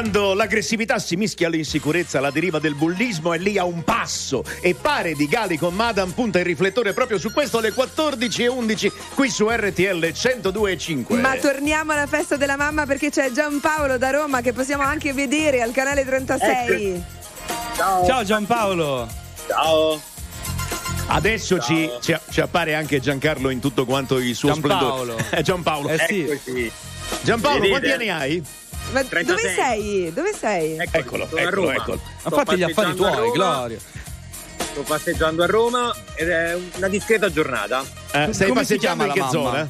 Quando 0.01 0.33
l'aggressività 0.33 0.97
si 0.97 1.15
mischia 1.15 1.45
all'insicurezza, 1.45 2.19
la 2.19 2.31
deriva 2.31 2.57
del 2.57 2.73
bullismo 2.73 3.33
è 3.33 3.37
lì 3.37 3.59
a 3.59 3.65
un 3.65 3.83
passo 3.83 4.43
e 4.59 4.73
pare 4.73 5.13
di 5.13 5.27
Gali 5.27 5.59
con 5.59 5.75
Madame 5.75 6.11
punta 6.13 6.39
il 6.39 6.45
riflettore 6.45 6.91
proprio 6.93 7.19
su 7.19 7.31
questo 7.31 7.59
alle 7.59 7.71
14.11 7.71 8.91
qui 9.13 9.29
su 9.29 9.47
RTL 9.47 10.03
102.5. 10.07 11.19
Ma 11.19 11.35
torniamo 11.35 11.91
alla 11.91 12.07
festa 12.07 12.35
della 12.35 12.55
mamma 12.57 12.87
perché 12.87 13.11
c'è 13.11 13.29
Giampaolo 13.29 13.99
da 13.99 14.09
Roma 14.09 14.41
che 14.41 14.53
possiamo 14.53 14.81
anche 14.81 15.13
vedere 15.13 15.61
al 15.61 15.71
canale 15.71 16.03
36. 16.03 17.03
Ciao. 17.75 18.03
Ciao 18.03 18.23
Giampaolo. 18.23 19.07
Ciao. 19.45 20.01
Adesso 21.09 21.59
ci, 21.59 21.87
ci- 22.01 22.17
ci 22.31 22.41
appare 22.41 22.73
anche 22.73 22.99
Giancarlo 22.99 23.51
in 23.51 23.59
tutto 23.59 23.85
quanto 23.85 24.17
il 24.17 24.33
suo 24.33 24.51
Giampaolo. 24.53 25.11
splendore. 25.11 25.25
Eh, 25.37 25.41
Giampaolo. 25.43 25.89
Eh 25.89 26.05
sì. 26.07 26.21
Eccoci. 26.27 26.71
Giampaolo, 27.21 27.59
Vedete? 27.59 27.79
quanti 27.79 27.91
anni 27.91 28.09
hai? 28.09 28.43
Ma 28.91 29.03
36. 29.03 29.23
dove 29.25 29.53
sei? 29.53 30.13
Dove 30.13 30.33
sei? 30.33 30.77
Eccolo, 30.91 31.27
sono 31.27 31.39
a 31.41 31.43
eccolo, 31.43 31.61
Roma. 31.67 31.73
eccolo. 31.75 32.01
Ma 32.23 32.29
fatti 32.29 32.57
gli 32.57 32.63
affari 32.63 32.95
tuoi. 32.95 33.31
Gloria. 33.31 33.77
Sto 34.71 34.81
passeggiando 34.83 35.43
a 35.43 35.45
Roma 35.47 35.93
ed 36.15 36.29
è 36.29 36.57
una 36.77 36.87
discreta 36.87 37.29
giornata. 37.31 37.81
Eh, 38.11 38.33
stai 38.33 38.47
Come 38.47 38.63
si 38.65 38.75
passeggiando 38.75 39.05
in 39.05 39.11
chiama 39.11 39.13
che 39.13 39.19
la 39.19 39.25
mamma? 39.25 39.69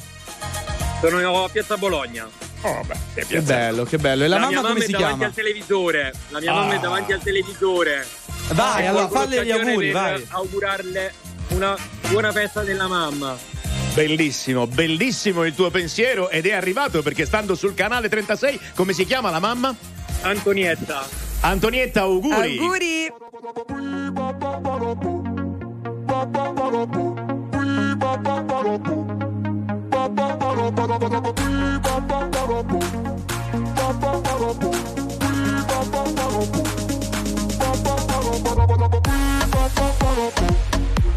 Sono 1.00 1.44
a 1.44 1.48
Piazza 1.48 1.76
Bologna. 1.76 2.28
Oh, 2.64 2.80
beh, 2.84 2.94
che 3.14 3.26
Che 3.26 3.40
bello, 3.40 3.82
che 3.84 3.98
bello. 3.98 4.22
E 4.24 4.28
la, 4.28 4.38
mia 4.38 4.50
mamma 4.50 4.68
come 4.68 4.80
è 4.80 4.84
si 4.84 4.92
davanti 4.92 5.08
chiama? 5.16 5.24
al 5.26 5.34
televisore. 5.34 6.12
La 6.28 6.38
mia 6.40 6.50
Ah. 6.52 6.54
mamma 6.54 6.74
è 6.74 6.78
davanti 6.78 7.12
al 7.12 7.20
televisore. 7.22 8.06
Vai, 8.52 8.82
E 8.82 8.86
allora 8.86 9.08
falle 9.08 9.44
gli 9.44 9.50
auguri, 9.50 9.90
per 9.90 10.00
vai. 10.00 10.26
augurarle 10.28 11.14
una 11.48 11.76
buona 12.08 12.30
festa 12.32 12.62
della 12.62 12.86
mamma. 12.86 13.36
Bellissimo, 13.94 14.66
bellissimo 14.66 15.44
il 15.44 15.54
tuo 15.54 15.70
pensiero 15.70 16.30
ed 16.30 16.46
è 16.46 16.52
arrivato 16.52 17.02
perché 17.02 17.26
stando 17.26 17.54
sul 17.54 17.74
canale 17.74 18.08
36, 18.08 18.58
come 18.74 18.94
si 18.94 19.04
chiama 19.04 19.28
la 19.28 19.38
mamma? 19.38 19.74
Antonietta. 20.22 21.06
Antonietta, 21.40 22.00
auguri. 22.00 22.56
Auguri! 22.58 23.12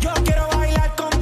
Yo 0.02 0.12
quiero 0.24 0.48
bailar 0.52 0.96
contigo. 0.96 1.15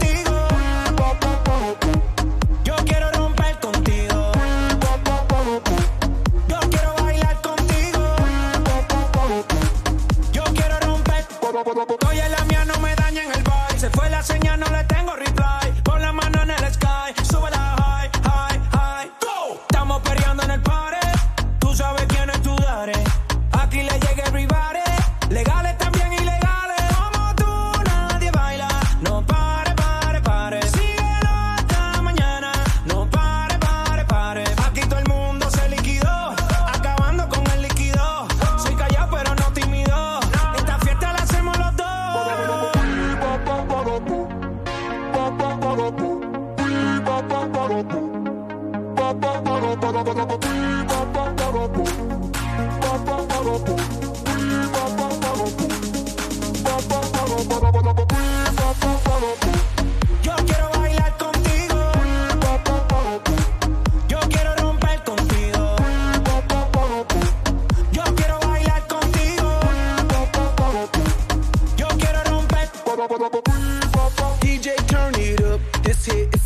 señal 14.23 14.57
no 14.59 14.65
le 14.69 14.92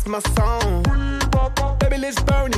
my 0.08 0.20
song. 0.34 0.82
Baby, 1.78 1.98
let's 1.98 2.20
burn 2.22 2.52
it 2.52 2.57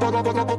Yo 0.00 0.58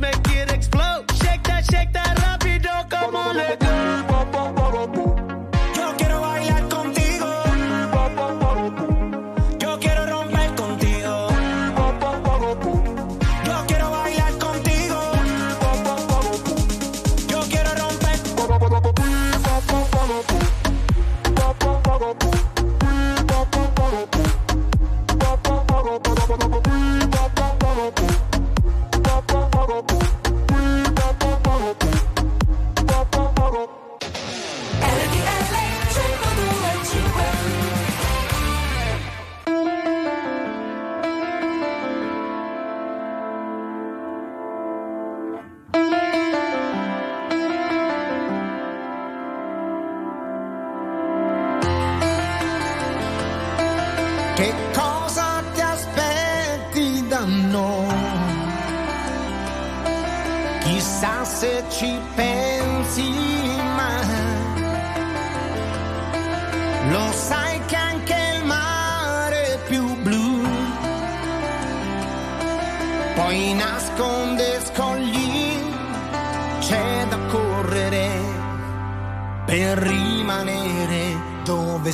make 0.00 0.16
it 0.28 0.52
explode. 0.52 1.04
Shake 1.22 1.42
that, 1.44 1.64
shake 1.70 1.92
that 1.92 2.16
rapido. 2.18 2.88
Come 2.90 3.16
on, 3.16 3.36
let 3.36 3.60
go. 3.60 3.83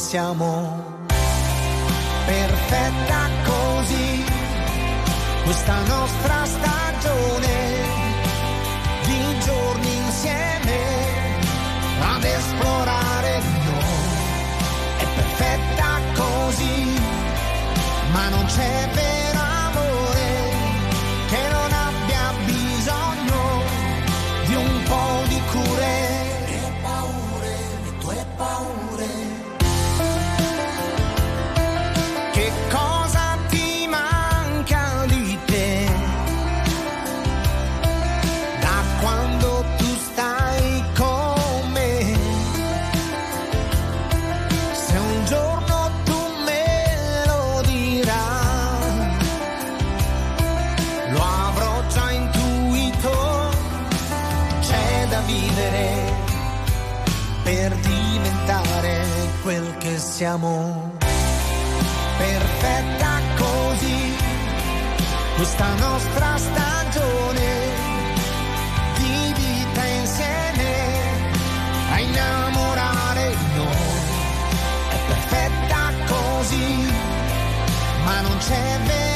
Siamo. 0.01 1.07
Perfetta 2.27 3.29
così 3.45 4.25
questa 5.45 5.79
nostra 5.87 6.30
siamo 60.01 60.93
perfetta 62.17 63.21
così. 63.37 64.17
Questa 65.37 65.75
nostra 65.75 66.37
stagione 66.37 67.49
di 68.97 69.35
vita 69.37 69.85
insieme 69.85 70.73
a 71.93 71.99
innamorare 72.01 73.35
noi. 73.57 73.99
È 74.89 74.99
perfetta 75.07 75.93
così 76.07 76.93
ma 78.05 78.21
non 78.23 78.37
c'è 78.39 78.79
vero 78.87 79.10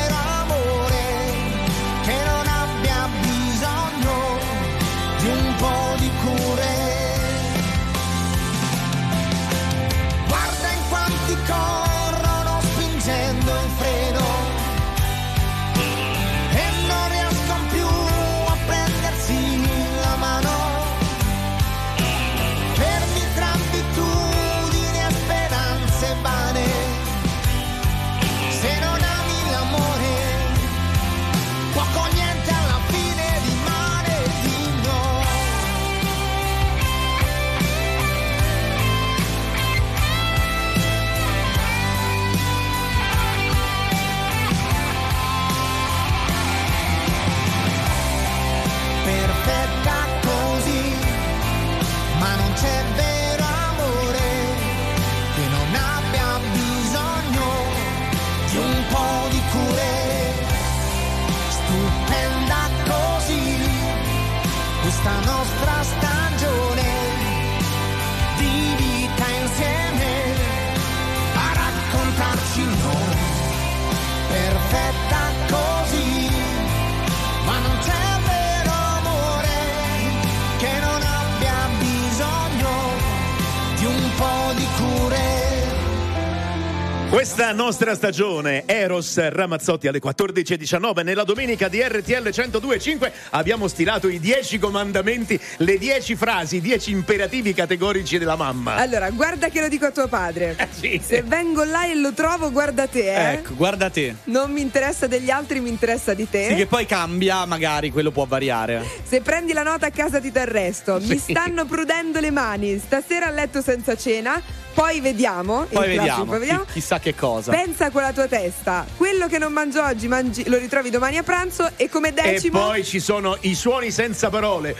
Questa 87.14 87.52
nostra 87.52 87.94
stagione, 87.94 88.64
Eros 88.66 89.16
Ramazzotti 89.28 89.86
alle 89.86 90.00
14.19, 90.00 91.04
nella 91.04 91.22
domenica 91.22 91.68
di 91.68 91.80
RTL 91.80 92.26
102.5 92.26 93.12
abbiamo 93.30 93.68
stilato 93.68 94.08
i 94.08 94.18
10 94.18 94.58
comandamenti, 94.58 95.38
le 95.58 95.78
10 95.78 96.16
frasi, 96.16 96.56
i 96.56 96.60
10 96.60 96.90
imperativi 96.90 97.54
categorici 97.54 98.18
della 98.18 98.34
mamma. 98.34 98.74
Allora, 98.74 99.08
guarda 99.10 99.48
che 99.48 99.60
lo 99.60 99.68
dico 99.68 99.86
a 99.86 99.90
tuo 99.92 100.08
padre. 100.08 100.56
sì. 100.72 101.00
Se 101.02 101.22
vengo 101.22 101.62
là 101.62 101.86
e 101.86 101.94
lo 101.94 102.12
trovo, 102.14 102.50
guarda 102.50 102.88
te, 102.88 103.14
eh. 103.14 103.32
Ecco, 103.34 103.54
guarda 103.54 103.88
te. 103.90 104.16
Non 104.24 104.50
mi 104.50 104.60
interessa 104.60 105.06
degli 105.06 105.30
altri, 105.30 105.60
mi 105.60 105.68
interessa 105.68 106.14
di 106.14 106.28
te. 106.28 106.48
Sì, 106.48 106.54
che 106.56 106.66
poi 106.66 106.84
cambia, 106.84 107.44
magari 107.46 107.92
quello 107.92 108.10
può 108.10 108.24
variare. 108.26 108.84
Se 109.04 109.20
prendi 109.20 109.52
la 109.52 109.62
nota 109.62 109.86
a 109.86 109.90
casa 109.90 110.18
ti 110.18 110.32
t'arresto. 110.32 110.98
Mi 111.00 111.16
Sì. 111.16 111.30
stanno 111.30 111.64
prudendo 111.64 112.18
le 112.18 112.32
mani. 112.32 112.76
Stasera 112.76 113.28
a 113.28 113.30
letto 113.30 113.62
senza 113.62 113.96
cena. 113.96 114.42
Poi 114.74 115.00
vediamo. 115.00 115.66
Poi 115.70 115.86
vediamo, 115.96 116.24
poi 116.24 116.38
vediamo. 116.40 116.64
chi- 116.64 116.72
chissà 116.74 116.98
che 116.98 117.14
cosa. 117.14 117.52
Pensa 117.52 117.90
con 117.90 118.02
la 118.02 118.12
tua 118.12 118.26
testa. 118.26 118.84
Quello 118.96 119.28
che 119.28 119.38
non 119.38 119.52
mangio 119.52 119.82
oggi 119.82 120.08
mangi- 120.08 120.48
lo 120.48 120.58
ritrovi 120.58 120.90
domani 120.90 121.16
a 121.16 121.22
pranzo 121.22 121.70
e 121.76 121.88
come 121.88 122.08
E 122.08 122.12
decimo. 122.12 122.58
poi 122.60 122.84
ci 122.84 122.98
sono 123.00 123.36
i 123.42 123.54
suoni 123.54 123.90
senza 123.92 124.30
parole. 124.30 124.74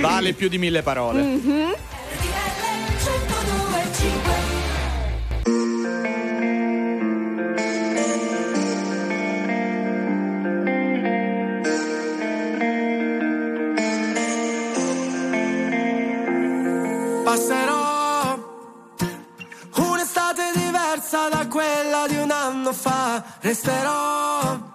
Vale 0.00 0.32
più 0.32 0.48
di 0.48 0.56
mille 0.58 0.82
parole. 0.82 1.20
Mhm. 1.22 1.74
Da 21.28 21.46
quella 21.46 22.06
di 22.08 22.16
un 22.16 22.30
anno 22.30 22.72
fa. 22.72 23.22
Resterò 23.40 24.74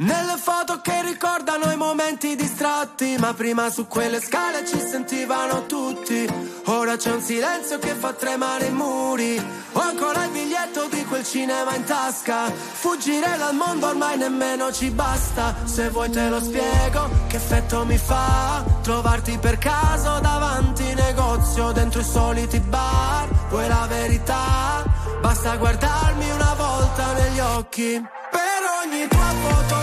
nelle 0.00 0.36
foto 0.36 0.80
che 0.80 1.02
ricordano 1.02 1.72
i 1.72 1.76
momenti 1.76 2.36
distratti. 2.36 3.16
Ma 3.18 3.34
prima 3.34 3.70
su 3.70 3.86
quelle 3.86 4.20
scale 4.20 4.64
ci 4.66 4.78
sentivano 4.78 5.66
tutti. 5.66 6.26
Ora 6.66 6.96
c'è 6.96 7.12
un 7.12 7.20
silenzio 7.20 7.78
che 7.78 7.94
fa 7.94 8.12
tremare 8.12 8.66
i 8.66 8.72
muri. 8.72 9.42
Ho 9.72 9.80
ancora 9.80 10.24
il 10.24 10.30
biglietto 10.30 10.86
di 10.86 11.04
quel 11.04 11.24
cinema 11.24 11.74
in 11.74 11.84
tasca. 11.84 12.50
Fuggire 12.50 13.36
dal 13.38 13.54
mondo 13.54 13.88
ormai 13.88 14.16
nemmeno 14.18 14.70
ci 14.72 14.90
basta. 14.90 15.54
Se 15.64 15.88
vuoi 15.90 16.10
te 16.10 16.28
lo 16.28 16.40
spiego 16.40 17.08
che 17.26 17.36
effetto 17.36 17.84
mi 17.84 17.98
fa. 17.98 18.64
Trovarti 18.82 19.36
per 19.38 19.58
caso 19.58 20.20
davanti 20.20 20.94
negozio 20.94 21.72
dentro 21.72 22.00
i 22.00 22.04
soliti 22.04 22.60
bar. 22.60 23.28
Vuoi 23.48 23.66
la 23.66 23.86
verità? 23.88 24.97
Basta 25.20 25.56
guardarmi 25.56 26.30
una 26.30 26.54
volta 26.56 27.12
negli 27.14 27.38
occhi. 27.38 28.02
Per 28.30 28.60
ogni 28.82 29.08
tua 29.08 29.32
foto 29.42 29.76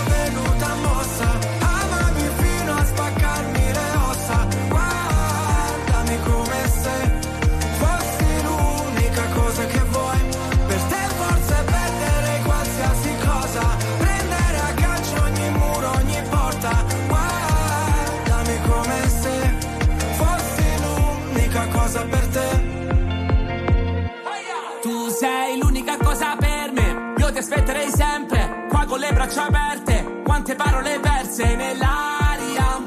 con 28.96 29.04
le 29.04 29.12
braccia 29.12 29.46
aperte, 29.46 30.22
quante 30.24 30.54
parole 30.54 30.98
perse 31.00 31.54
nell'aria. 31.54 32.80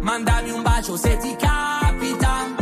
Mandami 0.00 0.50
un 0.50 0.62
bacio 0.62 0.94
se 0.96 1.16
ti 1.16 1.34
capita, 1.36 2.54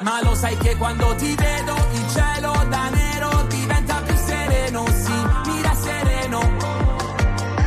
ma 0.00 0.20
lo 0.20 0.34
sai 0.34 0.56
che 0.56 0.74
quando 0.76 1.14
ti 1.14 1.32
vedo 1.36 1.76
il 1.92 2.08
cielo 2.10 2.52
da 2.68 2.88
nero 2.90 3.42
diventa 3.48 4.02
più 4.02 4.16
sereno, 4.16 4.84
sì, 4.86 5.12
mira 5.46 5.74
sereno. 5.74 6.40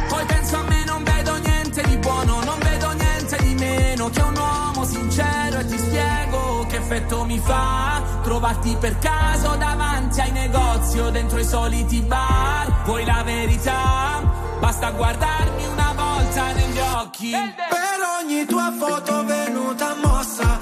Poi 0.09 0.25
penso 0.25 0.57
a 0.57 0.63
me, 0.63 0.83
non 0.85 1.01
vedo 1.01 1.37
niente 1.37 1.81
di 1.83 1.97
buono, 1.97 2.43
non 2.43 2.59
vedo 2.59 2.91
niente 2.91 3.37
di 3.37 3.55
meno 3.55 4.09
che 4.09 4.21
un 4.21 4.35
uomo 4.35 4.83
sincero 4.83 5.59
e 5.59 5.65
ti 5.65 5.77
spiego 5.77 6.65
che 6.67 6.75
effetto 6.75 7.23
mi 7.23 7.39
fa 7.39 8.06
trovarti 8.27 8.75
per 8.77 8.99
caso 8.99 9.55
davanti 9.55 10.19
ai 10.19 10.31
negozi 10.31 10.99
o 10.99 11.09
dentro 11.09 11.39
i 11.39 11.45
soliti 11.45 12.01
bar. 12.01 12.83
Vuoi 12.83 13.05
la 13.05 13.23
verità? 13.23 14.21
Basta 14.59 14.91
guardarmi 14.91 15.65
una 15.67 15.93
volta 15.95 16.51
negli 16.51 16.77
occhi. 16.77 17.31
Per 17.31 17.99
ogni 18.19 18.45
tua 18.45 18.73
foto 18.77 19.23
venuta 19.23 19.95
mossa, 20.03 20.56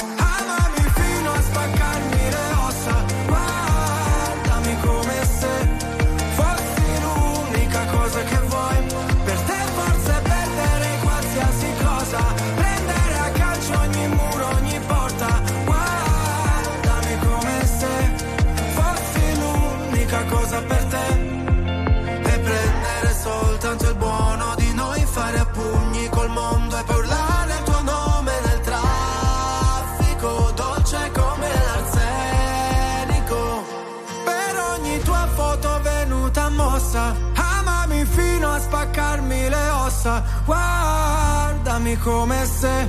le 40.06 40.10
ossa. 40.10 40.24
Guardami 40.46 41.98
come 41.98 42.46
se 42.46 42.88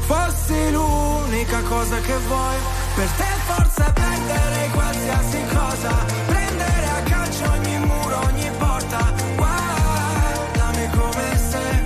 fossi 0.00 0.70
l'unica 0.70 1.60
cosa 1.62 1.98
che 2.00 2.16
vuoi. 2.28 2.56
Per 2.94 3.08
te 3.08 3.24
forse 3.46 3.92
perdere 3.92 4.68
qualsiasi 4.72 5.38
cosa, 5.52 6.04
prendere 6.26 6.86
a 6.86 7.02
calcio 7.02 7.50
ogni 7.50 7.78
muro, 7.78 8.18
ogni 8.26 8.50
porta. 8.58 9.12
Guardami 9.36 10.90
come 10.90 11.38
se 11.50 11.84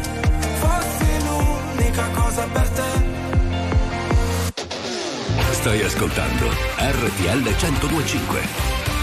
fossi 0.58 1.24
l'unica 1.24 2.08
cosa 2.14 2.46
per 2.52 2.68
te. 2.68 3.12
Stai 5.52 5.82
ascoltando 5.82 6.48
RTL 6.78 7.42
1025. 7.42 8.93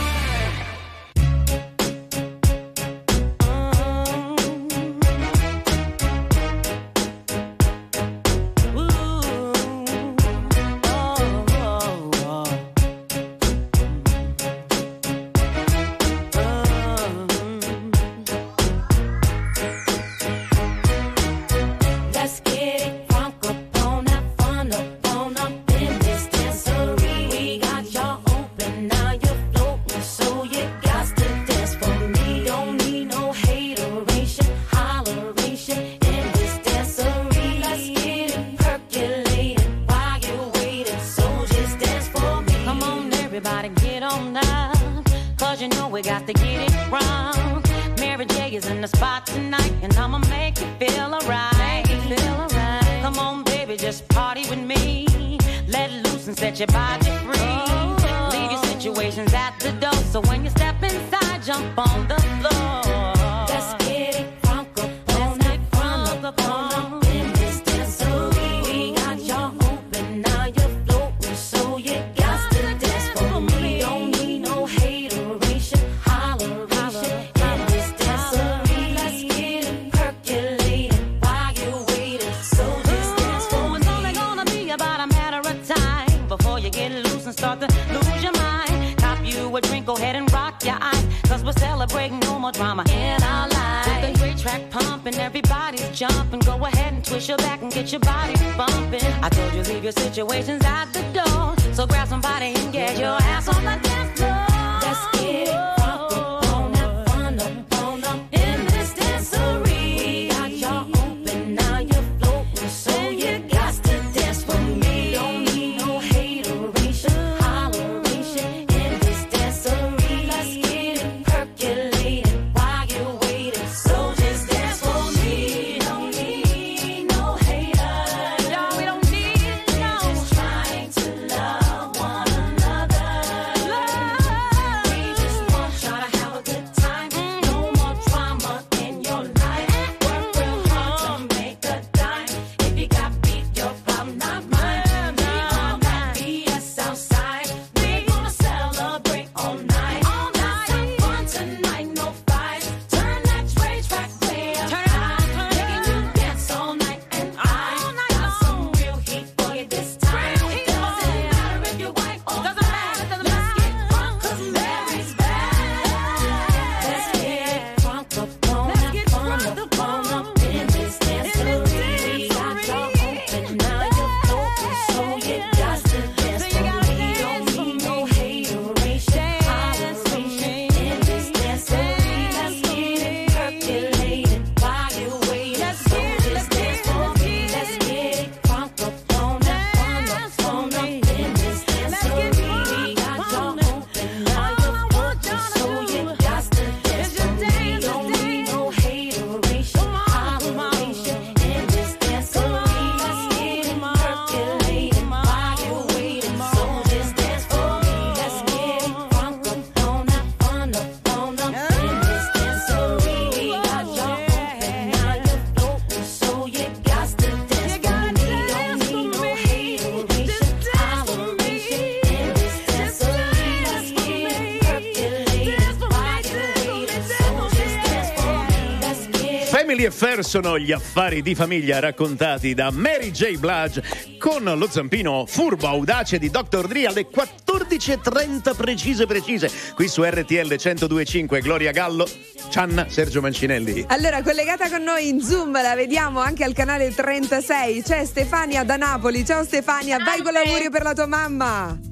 Sono 230.23 230.57
gli 230.57 230.71
affari 230.71 231.21
di 231.21 231.35
famiglia 231.35 231.79
raccontati 231.79 232.53
da 232.53 232.71
Mary 232.71 233.11
J. 233.11 233.37
Blige 233.37 233.83
con 234.17 234.43
lo 234.43 234.67
zampino 234.69 235.25
furbo 235.25 235.67
audace 235.67 236.17
di 236.19 236.29
Dr. 236.29 236.67
Dre 236.67 236.85
alle 236.85 237.07
14.30 237.07 238.55
precise 238.55 239.05
precise 239.05 239.49
qui 239.73 239.87
su 239.87 240.03
RTL 240.03 240.53
102.5 240.53 241.41
Gloria 241.41 241.71
Gallo, 241.71 242.07
Cianna, 242.49 242.87
Sergio 242.89 243.21
Mancinelli. 243.21 243.85
Allora, 243.87 244.21
collegata 244.21 244.69
con 244.69 244.83
noi 244.83 245.07
in 245.07 245.21
Zoom, 245.21 245.51
la 245.53 245.75
vediamo 245.75 246.19
anche 246.19 246.43
al 246.43 246.53
canale 246.53 246.93
36. 246.93 247.83
C'è 247.83 248.05
Stefania 248.05 248.63
da 248.63 248.77
Napoli. 248.77 249.25
Ciao 249.25 249.43
Stefania, 249.43 249.97
vai 249.97 250.21
con 250.21 250.33
l'augurio 250.33 250.69
per 250.69 250.83
la 250.83 250.93
tua 250.93 251.07
mamma. 251.07 251.90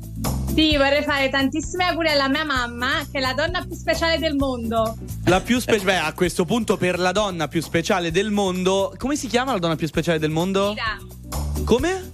Sì, 0.59 0.75
vorrei 0.75 1.03
fare 1.03 1.29
tantissimi 1.29 1.83
auguri 1.83 2.09
alla 2.09 2.27
mia 2.27 2.43
mamma, 2.43 3.07
che 3.09 3.19
è 3.19 3.21
la 3.21 3.31
donna 3.31 3.63
più 3.63 3.73
speciale 3.77 4.17
del 4.17 4.35
mondo. 4.35 4.97
La 5.23 5.39
più 5.39 5.57
speciale, 5.57 5.85
beh, 5.85 5.99
a 5.99 6.11
questo 6.11 6.43
punto 6.43 6.75
per 6.75 6.99
la 6.99 7.13
donna 7.13 7.47
più 7.47 7.61
speciale 7.61 8.11
del 8.11 8.29
mondo, 8.29 8.93
come 8.97 9.15
si 9.15 9.27
chiama 9.27 9.53
la 9.53 9.59
donna 9.59 9.77
più 9.77 9.87
speciale 9.87 10.19
del 10.19 10.31
mondo? 10.31 10.71
Cira. 10.71 11.63
Come? 11.63 12.11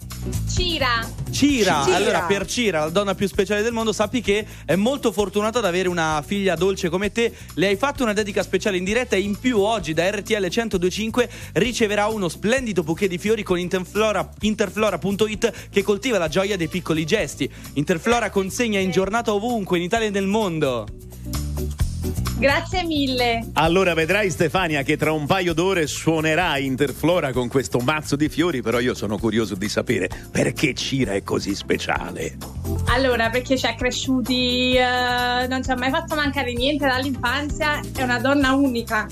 Cira. 0.48 1.08
Cira. 1.32 1.84
Cira. 1.84 1.96
Allora, 1.96 2.22
per 2.24 2.46
Cira, 2.48 2.80
la 2.80 2.90
donna 2.90 3.14
più 3.14 3.28
speciale 3.28 3.62
del 3.62 3.74
mondo, 3.74 3.94
sappi 3.94 4.22
che 4.22 4.46
è 4.66 4.76
molto 4.76 5.12
fortunata 5.12 5.60
ad 5.60 5.66
avere 5.66 5.88
una 5.88 6.24
figlia 6.26 6.56
dolce 6.56 6.90
come 6.90 7.12
te. 7.12 7.32
Le 7.54 7.68
hai 7.68 7.76
fatto 7.76 8.04
una 8.04 8.14
dedica 8.14 8.42
speciale 8.42 8.78
in 8.78 8.84
diretta 8.84 9.16
e 9.16 9.20
in 9.20 9.38
più 9.38 9.60
oggi 9.60 9.94
da 9.94 10.10
RTL 10.10 10.34
1025 10.34 11.30
riceverà 11.54 12.08
uno 12.08 12.30
splendido 12.30 12.84
bouquet 12.84 13.10
di 13.10 13.18
fiori 13.18 13.44
con 13.44 13.60
Interflora, 13.60 14.28
interflora.it 14.40 15.70
che 15.70 15.84
coltiva 15.84 16.18
la 16.18 16.28
gioia 16.28 16.58
dei 16.58 16.68
piccoli 16.68 17.06
gesti. 17.06 17.50
Interflora 17.74 18.30
consegna 18.30 18.80
in 18.80 18.92
giornata 18.92 19.34
ovunque 19.34 19.78
in 19.78 19.84
Italia 19.84 20.08
e 20.08 20.12
nel 20.12 20.28
mondo. 20.28 20.88
Grazie 22.38 22.84
mille. 22.84 23.48
Allora 23.54 23.94
vedrai 23.94 24.30
Stefania 24.30 24.84
che 24.84 24.98
tra 24.98 25.12
un 25.12 25.26
paio 25.26 25.54
d'ore 25.54 25.88
suonerà 25.88 26.58
Interflora 26.58 27.32
con 27.32 27.48
questo 27.48 27.80
mazzo 27.80 28.16
di 28.16 28.30
fiori, 28.30 28.62
però 28.62 28.80
io 28.80 28.94
sono 28.94 29.18
curioso 29.18 29.56
di 29.56 29.70
sapere 29.70 30.10
perché 30.32 30.74
Cira 30.74 31.14
è 31.14 31.24
così 31.24 31.56
speciale. 31.56 32.38
Allora, 32.88 33.30
perché 33.30 33.58
ci 33.58 33.66
ha 33.66 33.76
cresciuti, 33.76 34.76
eh, 34.76 35.48
non 35.48 35.64
ci 35.64 35.72
ha 35.72 35.76
mai 35.76 35.90
fatto 35.90 36.16
mancare 36.16 36.54
niente 36.54 36.86
dall'infanzia, 36.86 37.80
è 37.96 38.04
una 38.04 38.20
donna 38.20 38.54
unica. 38.54 39.08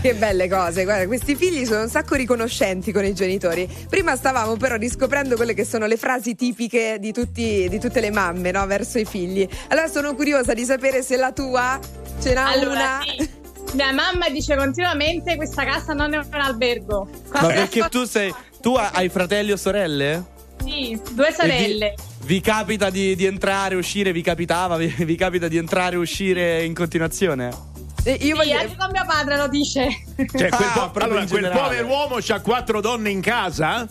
Che 0.00 0.14
belle 0.14 0.48
cose, 0.48 0.84
guarda, 0.84 1.06
questi 1.06 1.34
figli 1.34 1.66
sono 1.66 1.82
un 1.82 1.88
sacco 1.88 2.14
riconoscenti 2.14 2.92
con 2.92 3.04
i 3.04 3.12
genitori. 3.12 3.68
Prima 3.88 4.14
stavamo 4.14 4.56
però 4.56 4.76
riscoprendo 4.76 5.34
quelle 5.34 5.54
che 5.54 5.64
sono 5.64 5.86
le 5.86 5.96
frasi 5.96 6.36
tipiche 6.36 6.98
di, 7.00 7.12
tutti, 7.12 7.66
di 7.68 7.80
tutte 7.80 8.00
le 8.00 8.12
mamme, 8.12 8.52
no? 8.52 8.64
Verso 8.66 8.98
i 8.98 9.04
figli. 9.04 9.46
Allora 9.68 9.88
sono 9.88 10.14
curiosa 10.14 10.54
di 10.54 10.64
sapere 10.64 11.02
se 11.02 11.16
la 11.16 11.32
tua 11.32 11.80
ce 12.20 12.32
n'ha 12.32 12.48
Allora, 12.48 12.70
una. 12.70 13.00
sì. 13.04 13.28
Mia 13.74 13.92
mamma 13.92 14.28
dice 14.30 14.56
continuamente 14.56 15.34
questa 15.34 15.64
casa 15.64 15.92
non 15.94 16.14
è 16.14 16.16
un 16.16 16.26
albergo. 16.30 17.08
Ma 17.32 17.46
perché 17.46 17.88
tu 17.90 18.04
sei. 18.04 18.32
Tu 18.62 18.74
hai 18.74 19.08
fratelli 19.08 19.50
o 19.50 19.56
sorelle? 19.56 20.24
Sì, 20.64 20.98
due 21.10 21.32
sorelle. 21.36 21.94
Vi 22.22 22.40
capita 22.40 22.88
di, 22.90 23.16
di 23.16 23.24
entrare, 23.24 23.74
uscire? 23.74 24.12
Vi 24.12 24.22
capitava? 24.22 24.76
Vi, 24.76 24.86
vi 25.04 25.16
capita 25.16 25.48
di 25.48 25.56
entrare 25.56 25.96
e 25.96 25.98
uscire 25.98 26.64
in 26.64 26.74
continuazione? 26.74 27.50
Io 28.12 28.40
sì, 28.42 28.52
anche 28.52 28.76
con 28.76 28.90
mio 28.90 29.04
padre 29.06 29.36
lo 29.36 29.48
dice. 29.48 29.86
Cioè, 30.16 30.48
quel, 30.48 30.70
po- 30.74 30.90
proprio 30.90 31.04
allora, 31.04 31.26
quel 31.26 31.42
generale. 31.42 31.60
pover'uomo 31.82 32.16
ha 32.28 32.40
quattro 32.40 32.80
donne 32.80 33.10
in 33.10 33.20
casa? 33.20 33.86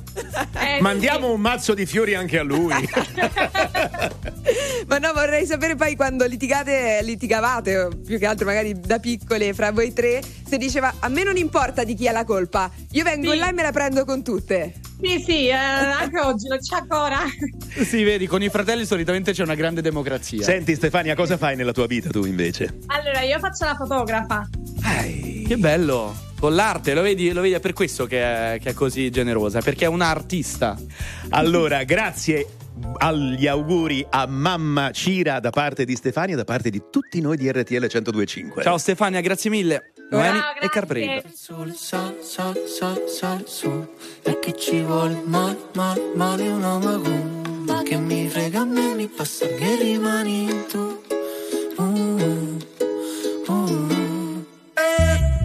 Eh, 0.59 0.81
Mandiamo 0.81 1.31
un 1.31 1.39
mazzo 1.39 1.73
di 1.73 1.85
fiori 1.85 2.15
anche 2.15 2.39
a 2.39 2.43
lui. 2.43 2.73
Ma 4.87 4.97
no, 4.99 5.11
vorrei 5.13 5.45
sapere 5.45 5.75
poi 5.75 5.95
quando 5.95 6.25
litigate, 6.25 6.99
litigavate, 7.03 7.89
più 8.05 8.17
che 8.17 8.25
altro 8.25 8.45
magari 8.45 8.79
da 8.79 8.99
piccole, 8.99 9.53
fra 9.53 9.71
voi 9.71 9.91
tre, 9.93 10.21
se 10.47 10.57
diceva 10.57 10.93
a 10.99 11.09
me 11.09 11.23
non 11.23 11.35
importa 11.35 11.83
di 11.83 11.93
chi 11.93 12.07
ha 12.07 12.11
la 12.13 12.23
colpa, 12.23 12.71
io 12.91 13.03
vengo 13.03 13.31
Sì. 13.31 13.37
là 13.37 13.49
e 13.49 13.53
me 13.53 13.63
la 13.63 13.71
prendo 13.71 14.05
con 14.05 14.23
tutte. 14.23 14.75
Sì, 14.99 15.19
sì, 15.19 15.47
eh, 15.47 15.53
anche 15.53 16.19
oggi 16.19 16.47
non 16.47 16.59
c'è 16.59 16.75
ancora. 16.75 17.19
Sì, 17.77 18.03
vedi, 18.03 18.25
con 18.25 18.41
i 18.41 18.49
fratelli 18.49 18.85
solitamente 18.85 19.33
c'è 19.33 19.43
una 19.43 19.53
grande 19.53 19.81
democrazia. 19.81 20.41
Senti 20.41 20.73
Stefania, 20.73 21.13
cosa 21.13 21.37
fai 21.37 21.55
nella 21.55 21.71
tua 21.71 21.85
vita 21.85 22.09
tu 22.09 22.25
invece? 22.25 22.79
Allora, 22.87 23.21
io 23.21 23.37
faccio 23.37 23.65
la 23.65 23.75
fotografa. 23.75 24.49
Che 25.47 25.57
bello! 25.57 26.15
Con 26.39 26.55
l'arte, 26.55 26.95
lo 26.95 27.01
vedi, 27.03 27.31
lo 27.31 27.41
vedi, 27.41 27.53
è 27.53 27.59
per 27.59 27.73
questo 27.73 28.07
che 28.07 28.21
è, 28.55 28.59
che 28.59 28.71
è 28.71 28.73
così 28.73 29.11
generosa, 29.11 29.61
perché 29.61 29.85
è 29.85 29.87
un'artista. 29.87 30.75
Allora, 31.29 31.83
grazie 31.83 32.47
agli 32.97 33.47
auguri 33.47 34.05
a 34.09 34.25
mamma 34.27 34.91
Cira 34.91 35.39
da 35.39 35.51
parte 35.51 35.85
di 35.85 35.95
Stefania, 35.95 36.35
da 36.35 36.43
parte 36.43 36.69
di 36.69 36.81
tutti 36.91 37.21
noi 37.21 37.37
di 37.37 37.51
RTL 37.51 37.73
1025. 37.73 38.63
Ciao 38.63 38.77
Stefania, 38.77 39.21
grazie 39.21 39.49
mille. 39.49 39.93
Noemi 40.09 40.39
e 40.61 40.69
Carbrave. 40.69 41.23
Sole, 41.33 41.73
sal, 41.73 42.17
sal, 42.21 42.55
sal, 42.67 43.03
sal 43.07 43.43
su 43.47 43.85
E 44.23 44.39
che 44.39 44.55
ci 44.55 44.81
vuole 44.81 45.21
male, 45.25 45.57
male, 45.73 46.01
male 46.15 46.47
una 46.47 46.77
magumba 46.77 47.81
Che 47.83 47.97
mi 47.97 48.27
frega 48.29 48.61
a 48.61 48.65
me, 48.65 48.93
mi 48.95 49.07
passa 49.07 49.45
che 49.47 49.75
rimani 49.75 50.65
tu 50.67 51.05
Uh, 51.79 52.57
uh. 53.47 53.86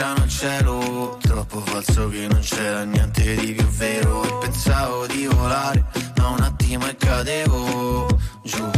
abbracciano 0.00 0.22
al 0.22 0.28
cielo. 0.28 1.18
Troppo 1.20 1.60
falso 1.60 2.08
che 2.08 2.26
non 2.26 2.40
c'era 2.40 2.84
niente 2.84 3.34
di 3.34 3.52
più 3.52 3.66
vero. 3.66 4.22
E 4.24 4.38
pensavo 4.40 5.06
di 5.06 5.26
volare 5.26 5.84
ma 6.16 6.28
un 6.28 6.40
attimo 6.40 6.88
e 6.88 6.96
cadevo 6.96 8.06
giù. 8.42 8.70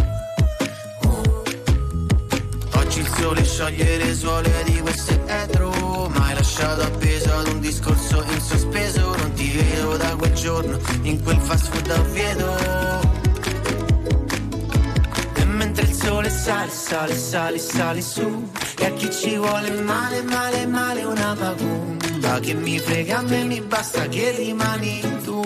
Oggi 2.74 3.00
il 3.00 3.08
sole 3.16 3.44
scioglie 3.44 3.96
le 3.96 4.14
suole 4.14 4.62
di 4.64 4.80
questo 4.80 5.20
etro. 5.26 6.08
Ma 6.08 6.34
lasciato 6.34 6.82
appeso 6.82 7.32
ad 7.32 7.46
un 7.48 7.60
discorso 7.60 8.24
in 8.28 8.40
sospeso. 8.40 9.14
Non 9.16 9.32
ti 9.34 9.50
vedo 9.50 9.96
da 9.96 10.16
quel 10.16 10.32
giorno 10.32 10.78
in 11.02 11.22
quel 11.22 11.38
fast 11.40 11.68
food 11.68 11.90
a 11.90 12.00
Oviedo 12.00 13.20
il 13.21 13.21
sole 16.02 16.30
sale, 16.30 16.70
sale, 16.70 17.14
sale, 17.14 17.58
sale 17.58 18.00
su. 18.00 18.50
E 18.78 18.84
a 18.86 18.92
chi 18.92 19.10
ci 19.10 19.36
vuole 19.36 19.70
male, 19.82 20.22
male, 20.22 20.66
male 20.66 21.04
una 21.04 21.34
macumba 21.34 22.40
Che 22.40 22.54
mi 22.54 22.78
frega 22.78 23.18
a 23.18 23.22
me, 23.22 23.44
mi 23.44 23.60
basta 23.60 24.06
che 24.08 24.32
rimani 24.32 25.00
tu. 25.24 25.40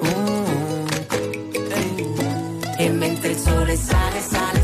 Uh, 0.00 0.86
eh. 1.68 2.84
E 2.84 2.90
mentre 2.90 3.28
il 3.30 3.38
sole 3.38 3.76
sale, 3.76 4.20
sale, 4.20 4.55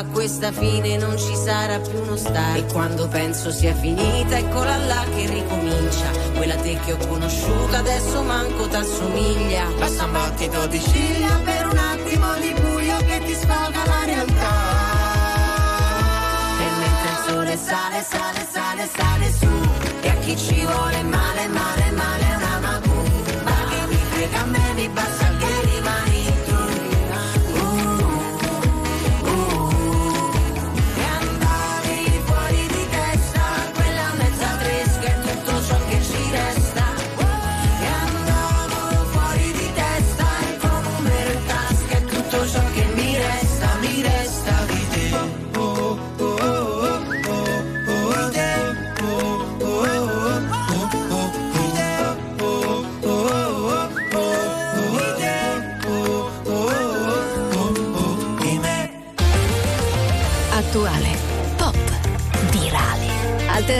a 0.00 0.04
questa 0.06 0.50
fine 0.50 0.96
non 0.96 1.18
ci 1.18 1.34
sarà 1.36 1.78
più 1.78 2.00
uno 2.00 2.16
stare 2.16 2.60
E 2.60 2.64
quando 2.72 3.06
penso 3.08 3.50
sia 3.50 3.74
finita 3.74 4.38
eccola 4.38 4.76
là 4.86 5.04
che 5.14 5.26
ricomincia. 5.26 6.10
Quella 6.36 6.54
te 6.56 6.78
che 6.84 6.92
ho 6.92 6.96
conosciuta 7.06 7.78
adesso 7.78 8.22
manco 8.22 8.66
t'assomiglia. 8.66 9.64
Basta 9.78 10.04
un 10.04 10.12
battito 10.12 10.66
di 10.68 10.80
ciglia 10.80 11.38
per 11.44 11.66
un 11.66 11.76
attimo 11.76 12.34
di 12.40 12.54
buio 12.60 12.96
che 13.08 13.22
ti 13.26 13.34
sfoga 13.34 13.84
la 13.84 14.04
realtà. 14.06 14.54
E 16.60 16.68
mentre 16.80 17.10
il 17.10 17.20
sole 17.26 17.56
sale, 17.56 18.02
sale, 18.02 18.46
sale, 18.50 18.88
sale 18.96 19.32
su. 19.38 19.48
E 20.00 20.08
a 20.08 20.14
chi 20.14 20.36
ci 20.36 20.64
vuole 20.64 21.02
male, 21.02 21.46
male, 21.48 21.90
male 21.90 22.24
una 22.36 22.58
macumba 22.60 23.52
Che 23.68 23.86
mi 23.88 23.96
frega 24.10 24.40
a 24.40 24.44
me, 24.46 24.72
mi 24.74 24.88
basta 24.88 25.19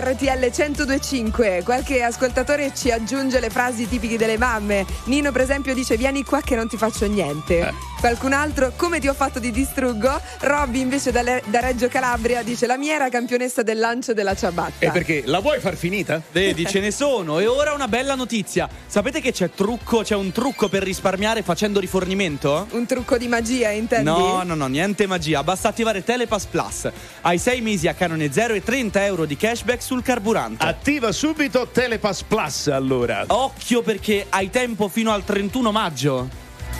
RTL 0.00 0.50
1025. 0.54 1.62
Qualche 1.64 2.02
ascoltatore 2.02 2.72
ci 2.74 2.90
aggiunge 2.90 3.40
le 3.40 3.50
frasi 3.50 3.88
tipiche 3.88 4.16
delle 4.16 4.38
mamme. 4.38 4.86
Nino, 5.04 5.32
per 5.32 5.42
esempio, 5.42 5.74
dice: 5.74 5.96
Vieni 5.96 6.24
qua 6.24 6.40
che 6.40 6.54
non 6.54 6.68
ti 6.68 6.76
faccio 6.76 7.06
niente. 7.06 7.58
Eh. 7.60 7.74
Qualcun 8.00 8.32
altro, 8.32 8.72
come 8.76 9.00
ti 9.00 9.08
ho 9.08 9.14
fatto 9.14 9.40
ti 9.40 9.50
distruggo. 9.50 10.20
Robby, 10.40 10.80
invece, 10.80 11.10
da, 11.10 11.22
Le- 11.22 11.42
da 11.46 11.60
Reggio 11.60 11.88
Calabria, 11.88 12.42
dice: 12.42 12.66
La 12.66 12.76
mia 12.76 12.94
era 12.94 13.08
campionessa 13.08 13.62
del 13.62 13.78
lancio 13.78 14.12
della 14.14 14.34
ciabatta. 14.34 14.84
E 14.86 14.90
perché 14.90 15.22
la 15.26 15.40
vuoi 15.40 15.58
far 15.60 15.74
finita? 15.76 16.22
Vedi, 16.30 16.64
ce 16.66 16.80
ne 16.80 16.90
sono. 16.90 17.38
E 17.40 17.46
ora 17.46 17.72
una 17.72 17.88
bella 17.88 18.14
notizia. 18.14 18.68
Sapete 18.86 19.20
che 19.20 19.32
c'è 19.32 19.50
trucco, 19.50 20.02
c'è 20.02 20.14
un 20.14 20.30
trucco 20.32 20.68
per 20.68 20.82
risparmiare 20.82 21.42
facendo 21.42 21.80
rifornimento? 21.80 22.66
Un 22.70 22.86
trucco 22.86 23.18
di 23.18 23.26
magia, 23.28 23.70
intendi? 23.70 24.04
No, 24.04 24.42
no, 24.44 24.54
no, 24.54 24.66
niente 24.66 25.06
magia. 25.06 25.42
Basta 25.42 25.68
attivare 25.68 26.04
Telepass 26.04 26.44
Plus. 26.46 26.88
Hai 27.22 27.38
6 27.38 27.60
mesi 27.60 27.88
a 27.88 27.94
canone 27.94 28.32
zero 28.32 28.54
e 28.54 28.62
30 28.62 29.04
euro 29.04 29.24
di 29.24 29.36
cashback 29.36 29.82
sul 29.88 30.02
carburante. 30.02 30.66
Attiva 30.66 31.12
subito 31.12 31.68
Telepass 31.72 32.22
Plus 32.24 32.66
allora. 32.66 33.24
Occhio 33.26 33.80
perché 33.80 34.26
hai 34.28 34.50
tempo 34.50 34.88
fino 34.88 35.12
al 35.12 35.24
31 35.24 35.72
maggio. 35.72 36.28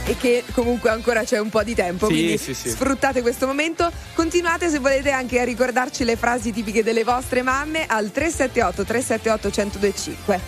e 0.05 0.15
che 0.19 0.45
comunque 0.53 0.91
ancora 0.91 1.25
c'è 1.25 1.39
un 1.39 1.49
po' 1.49 1.63
di 1.63 1.75
tempo. 1.75 2.07
Sì, 2.07 2.13
quindi 2.13 2.37
sì, 2.37 2.53
sì. 2.53 2.69
sfruttate 2.69 3.23
questo 3.23 3.47
momento. 3.47 3.91
Continuate 4.13 4.69
se 4.69 4.79
volete 4.79 5.11
anche 5.11 5.41
a 5.41 5.45
ricordarci 5.45 6.05
le 6.05 6.17
frasi 6.17 6.53
tipiche 6.53 6.83
delle 6.83 7.03
vostre 7.03 7.41
mamme 7.41 7.87
al 7.87 8.11
378 8.11 8.85
378 8.85 9.49
1025. 9.49 10.41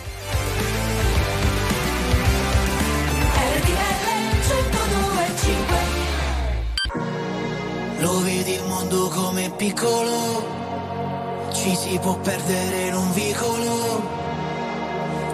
Lo 8.00 8.20
vedi 8.20 8.52
il 8.52 8.64
mondo 8.66 9.08
come 9.08 9.50
piccolo, 9.56 10.59
ci 11.52 11.74
si 11.74 11.98
può 12.00 12.16
perdere 12.16 12.86
in 12.88 12.94
un 12.94 13.12
vicolo. 13.12 14.18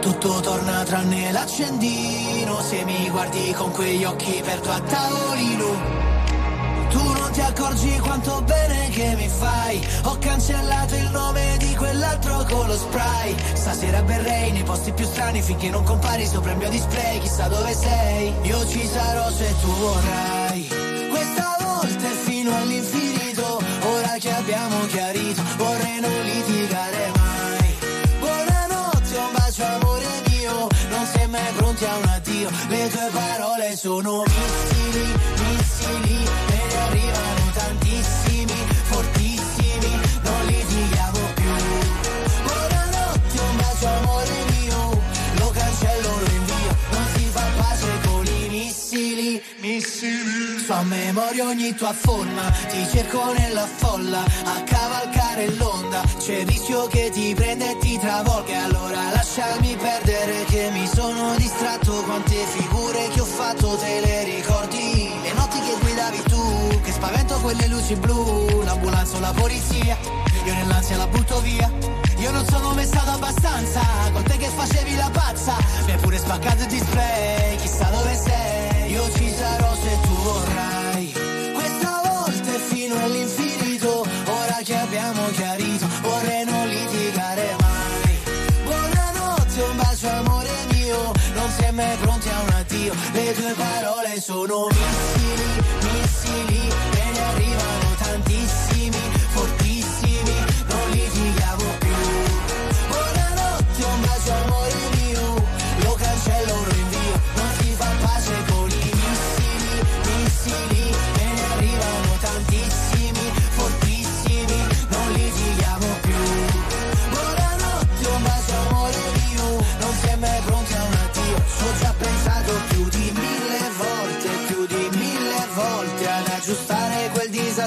Tutto 0.01 0.41
torna 0.41 0.83
tranne 0.85 1.33
l'accendino, 1.33 2.61
se 2.61 2.85
mi 2.85 3.09
guardi 3.11 3.53
con 3.53 3.71
quegli 3.73 4.05
occhi 4.05 4.41
perdo 4.45 4.71
a 4.71 4.81
tavolino. 4.81 6.05
Tu 6.91 7.03
non 7.03 7.31
ti 7.33 7.41
accorgi 7.41 7.99
quanto 7.99 8.41
bene 8.43 8.89
che 8.91 9.15
mi 9.17 9.29
fai. 9.29 9.87
Ho 10.05 10.17
cancellato 10.19 10.95
il 10.95 11.11
nome 11.11 11.57
di 11.59 11.75
quell'altro 11.75 12.47
con 12.49 12.67
lo 12.67 12.77
spray. 12.77 13.35
Stasera 13.55 14.03
berrei 14.03 14.53
nei 14.53 14.63
posti 14.63 14.93
più 14.93 15.05
strani 15.05 15.43
finché 15.43 15.69
non 15.69 15.83
compari 15.83 16.27
sopra 16.27 16.53
il 16.53 16.59
mio 16.59 16.71
display. 16.71 17.19
Chissà 17.19 17.49
dove 17.49 17.75
sei, 17.75 18.33
io 18.43 18.67
ci 18.67 18.87
sarò 18.87 19.31
se 19.31 19.55
tu 19.61 19.69
vorrai. 19.69 20.69
Questa 21.11 21.57
volta 21.61 22.07
è 22.07 22.15
fino 22.25 22.57
all'infinito. 22.57 23.61
Ora 23.83 24.17
che 24.19 24.33
abbiamo 24.33 24.87
chiarito, 24.87 25.16
sono 33.77 34.23
missili, 34.23 35.26
missili. 49.77 50.59
So 50.65 50.73
a 50.73 50.83
memoria 50.83 51.45
ogni 51.47 51.75
tua 51.75 51.93
forma. 51.93 52.51
Ti 52.71 52.87
cerco 52.91 53.33
nella 53.33 53.67
folla. 53.67 54.23
A 54.23 54.63
cavalcare 54.65 55.51
l'onda. 55.57 56.03
C'è 56.19 56.45
rischio 56.45 56.87
che 56.87 57.11
ti 57.11 57.35
prenda 57.35 57.69
e 57.71 57.77
ti 57.79 57.99
travolga. 57.99 58.65
Allora 58.65 59.11
lasciami 59.13 59.77
perdere 59.77 60.45
che 60.45 60.71
mi 60.73 60.87
sono 60.87 61.35
distratto. 61.37 61.93
Quante 62.03 62.35
figure 62.35 63.09
che 63.13 63.21
ho 63.21 63.25
fatto 63.25 63.77
te 63.77 64.01
le 64.01 64.25
ricordi? 64.25 65.11
Le 65.23 65.33
notti 65.35 65.59
che 65.61 65.77
guidavi 65.81 66.23
tu. 66.23 66.81
Che 66.83 66.93
spavento 66.93 67.35
quelle 67.41 67.67
luci 67.69 67.95
blu. 67.97 68.63
L'ambulanza 68.63 69.17
o 69.17 69.21
la 69.21 69.33
polizia. 69.33 69.97
Io 70.45 70.55
nell'ansia 70.55 70.97
la 70.97 71.07
butto 71.07 71.41
via. 71.41 71.71
Io 72.19 72.31
non 72.31 72.47
sono 72.47 72.73
mai 72.73 72.87
stato 72.87 73.11
abbastanza 73.11 73.81
Con 74.11 74.23
te 74.23 74.39
che 74.39 74.49
facevi 74.49 74.97
la 74.97 75.11
pazza 75.13 75.55
Mi 75.85 75.93
hai 75.93 75.99
pure 75.99 76.17
spaccato 76.17 76.63
il 76.63 76.69
display 76.69 77.26
sono 94.27 94.67
missili, 94.67 95.16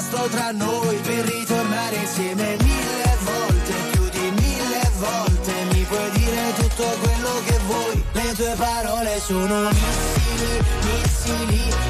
disastro 0.00 0.28
tra 0.28 0.50
noi 0.52 0.96
Per 0.96 1.24
ritornare 1.24 1.96
insieme 1.96 2.56
mille 2.62 3.16
volte 3.22 3.72
Più 3.92 4.08
di 4.08 4.30
mille 4.30 4.90
volte. 4.98 5.52
Mi 5.72 5.84
puoi 5.84 6.10
dire 6.12 6.52
tutto 6.56 6.84
quello 7.02 7.42
che 7.44 7.58
vuoi 7.66 8.04
Le 8.12 8.34
tue 8.34 8.54
parole 8.56 9.20
sono 9.20 9.68
missili, 9.68 10.64
missili 10.82 11.89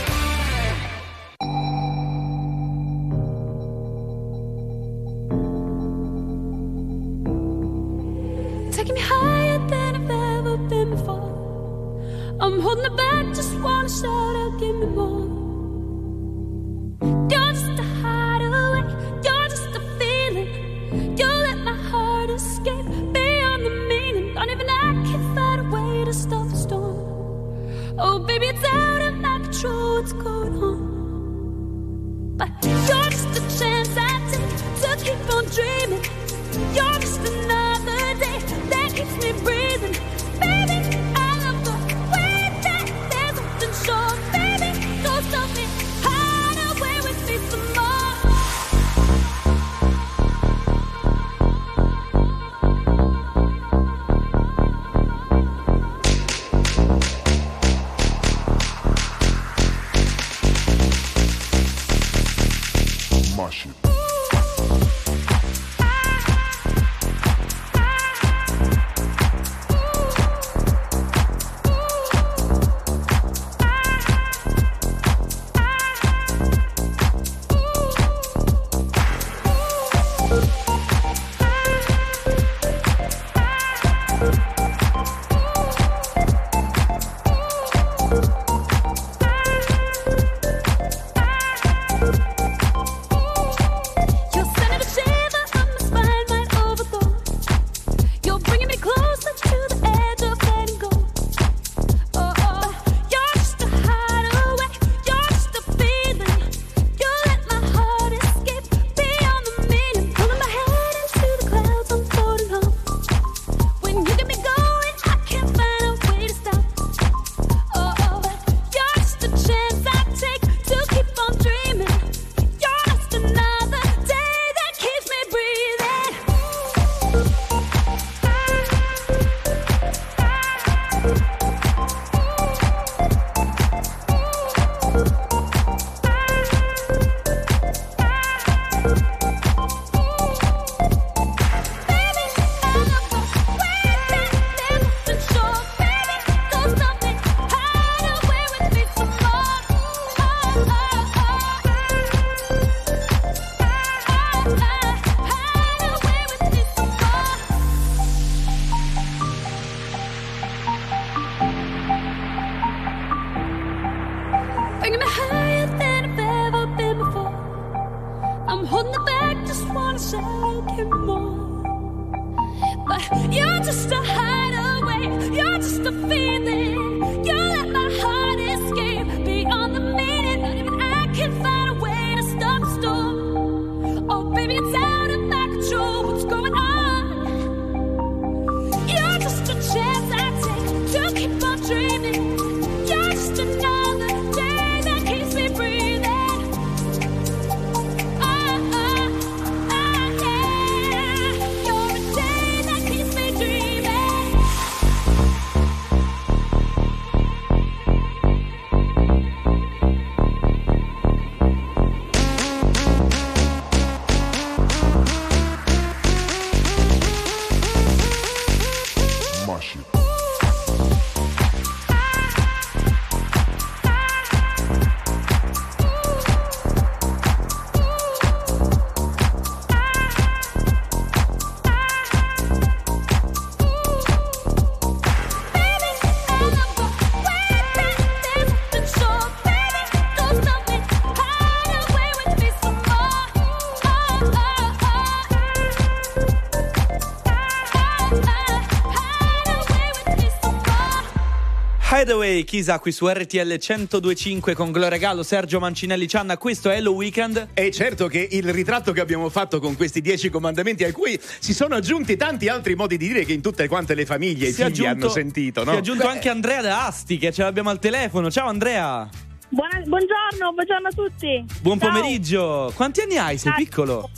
Hideaway, 252.01 252.43
Chisa 252.45 252.79
qui 252.79 252.91
su 252.91 253.07
RTL 253.07 253.37
1025 253.59 254.55
con 254.55 254.71
Gloria 254.71 254.97
Gallo, 254.97 255.21
Sergio 255.21 255.59
Mancinelli 255.59 256.07
Cianna. 256.07 256.35
Questo 256.37 256.71
è 256.71 256.77
Hello 256.77 256.93
Weekend. 256.93 257.49
E 257.53 257.69
certo 257.71 258.07
che 258.07 258.27
il 258.31 258.51
ritratto 258.51 258.91
che 258.91 259.01
abbiamo 259.01 259.29
fatto 259.29 259.59
con 259.59 259.75
questi 259.75 260.01
dieci 260.01 260.29
comandamenti, 260.29 260.83
a 260.83 260.91
cui 260.91 261.19
si 261.39 261.53
sono 261.53 261.75
aggiunti 261.75 262.17
tanti 262.17 262.47
altri 262.47 262.73
modi 262.75 262.97
di 262.97 263.07
dire 263.07 263.23
che 263.23 263.33
in 263.33 263.41
tutte 263.41 263.67
quante 263.67 263.93
le 263.93 264.05
famiglie 264.07 264.47
i 264.47 264.51
Si 264.51 264.61
è 264.61 264.65
figli 264.65 264.83
aggiunto- 264.85 265.05
hanno 265.05 265.09
sentito, 265.13 265.63
no? 265.63 265.69
Si 265.71 265.75
è 265.75 265.79
aggiunto 265.79 266.07
anche 266.07 266.29
Andrea 266.29 266.61
da 266.61 266.85
Asti 266.87 267.17
che 267.19 267.31
ce 267.31 267.43
l'abbiamo 267.43 267.69
al 267.69 267.77
telefono. 267.79 268.31
Ciao 268.31 268.47
Andrea. 268.47 269.07
Buona- 269.49 269.81
buongiorno, 269.85 270.53
buongiorno 270.53 270.87
a 270.87 270.91
tutti. 270.91 271.45
Buon 271.61 271.79
Ciao. 271.79 271.91
pomeriggio. 271.91 272.71
Quanti 272.75 273.01
anni 273.01 273.17
hai? 273.17 273.37
Sei 273.37 273.51
Ciao. 273.51 273.59
piccolo? 273.63 274.09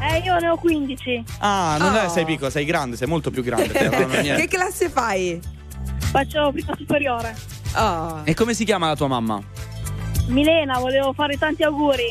Eh, 0.00 0.18
io 0.24 0.36
ne 0.38 0.48
ho 0.48 0.56
15. 0.56 1.22
Ah, 1.38 1.76
non 1.78 1.94
Oh. 1.94 2.00
è 2.00 2.08
sei 2.08 2.24
piccolo, 2.24 2.50
sei 2.50 2.64
grande, 2.64 2.96
sei 2.96 3.06
molto 3.06 3.30
più 3.30 3.42
grande. 3.44 3.68
che 4.36 4.48
classe 4.48 4.88
fai? 4.88 5.54
Faccio 6.16 6.50
prima 6.50 6.74
superiore. 6.78 7.36
Oh. 7.74 8.22
E 8.24 8.32
come 8.32 8.54
si 8.54 8.64
chiama 8.64 8.86
la 8.86 8.96
tua 8.96 9.06
mamma? 9.06 9.38
Milena, 10.28 10.78
volevo 10.78 11.12
fare 11.12 11.36
tanti 11.36 11.62
auguri. 11.62 12.06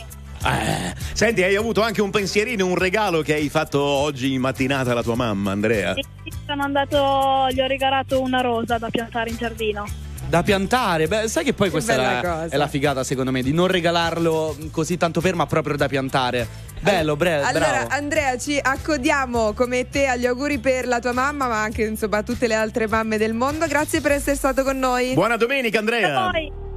Eh, 0.45 0.93
senti, 1.13 1.41
hai 1.41 1.55
avuto 1.55 1.81
anche 1.81 2.03
un 2.03 2.11
pensierino, 2.11 2.67
un 2.67 2.75
regalo 2.75 3.23
che 3.23 3.33
hai 3.33 3.49
fatto 3.49 3.81
oggi 3.81 4.33
in 4.33 4.41
mattinata 4.41 4.91
alla 4.91 5.01
tua 5.01 5.15
mamma, 5.15 5.49
Andrea? 5.49 5.95
E 5.95 6.03
sono 6.45 6.61
andato, 6.61 7.47
gli 7.49 7.59
ho 7.59 7.65
regalato 7.65 8.21
una 8.21 8.41
rosa 8.41 8.77
da 8.77 8.91
piantare 8.91 9.31
in 9.31 9.37
giardino. 9.37 9.85
Da 10.35 10.43
piantare, 10.43 11.07
beh, 11.07 11.29
sai 11.29 11.45
che 11.45 11.53
poi 11.53 11.69
questa 11.69 11.93
è 11.93 11.95
la, 11.95 12.47
è 12.49 12.57
la 12.57 12.67
figata 12.67 13.05
secondo 13.05 13.31
me, 13.31 13.41
di 13.41 13.53
non 13.53 13.67
regalarlo 13.67 14.57
così 14.69 14.97
tanto 14.97 15.21
per, 15.21 15.33
ma 15.33 15.45
proprio 15.45 15.77
da 15.77 15.87
piantare. 15.87 16.45
Bello, 16.81 17.15
bre- 17.15 17.41
Allora, 17.41 17.69
bravo. 17.69 17.87
Andrea, 17.91 18.37
ci 18.37 18.59
accodiamo 18.61 19.53
come 19.53 19.87
te 19.87 20.07
agli 20.07 20.25
auguri 20.25 20.59
per 20.59 20.87
la 20.87 20.99
tua 20.99 21.13
mamma, 21.13 21.47
ma 21.47 21.61
anche 21.61 21.85
insomma 21.85 22.17
a 22.17 22.23
tutte 22.23 22.47
le 22.47 22.53
altre 22.53 22.85
mamme 22.85 23.17
del 23.17 23.33
mondo. 23.33 23.65
Grazie 23.65 24.01
per 24.01 24.11
essere 24.11 24.35
stato 24.35 24.63
con 24.63 24.77
noi. 24.77 25.13
Buona 25.13 25.37
domenica, 25.37 25.79
Andrea. 25.79 26.29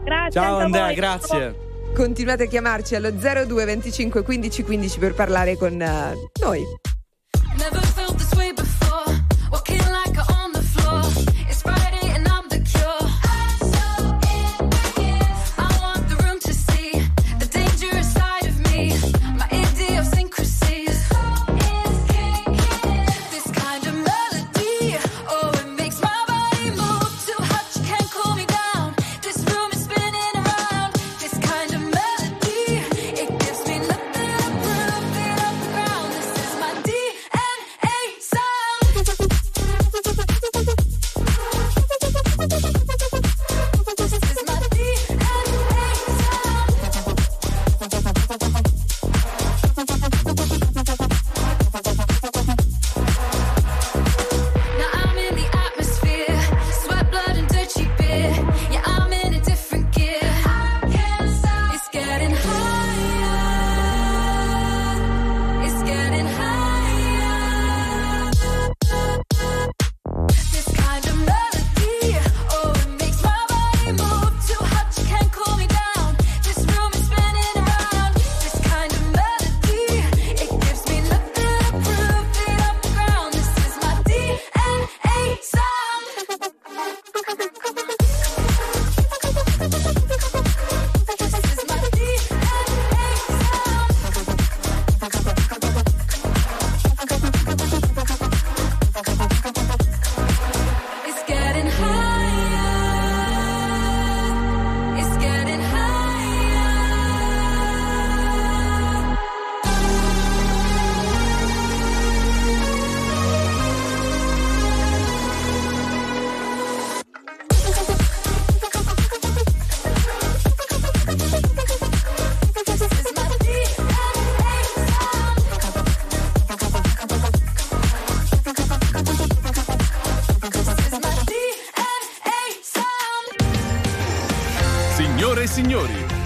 Grazie. 0.05 0.31
Ciao 0.31 0.59
Andrea, 0.59 0.85
voi. 0.85 0.95
grazie. 0.95 1.55
Continuate 1.97 2.45
a 2.45 2.47
chiamarci 2.47 2.95
allo 2.95 3.11
02 3.11 3.65
25 3.65 4.23
15 4.23 4.63
15 4.63 4.99
per 5.01 5.15
parlare 5.15 5.57
con 5.57 5.83
eh, 5.83 6.15
noi. 6.41 6.63
Never 7.57 7.98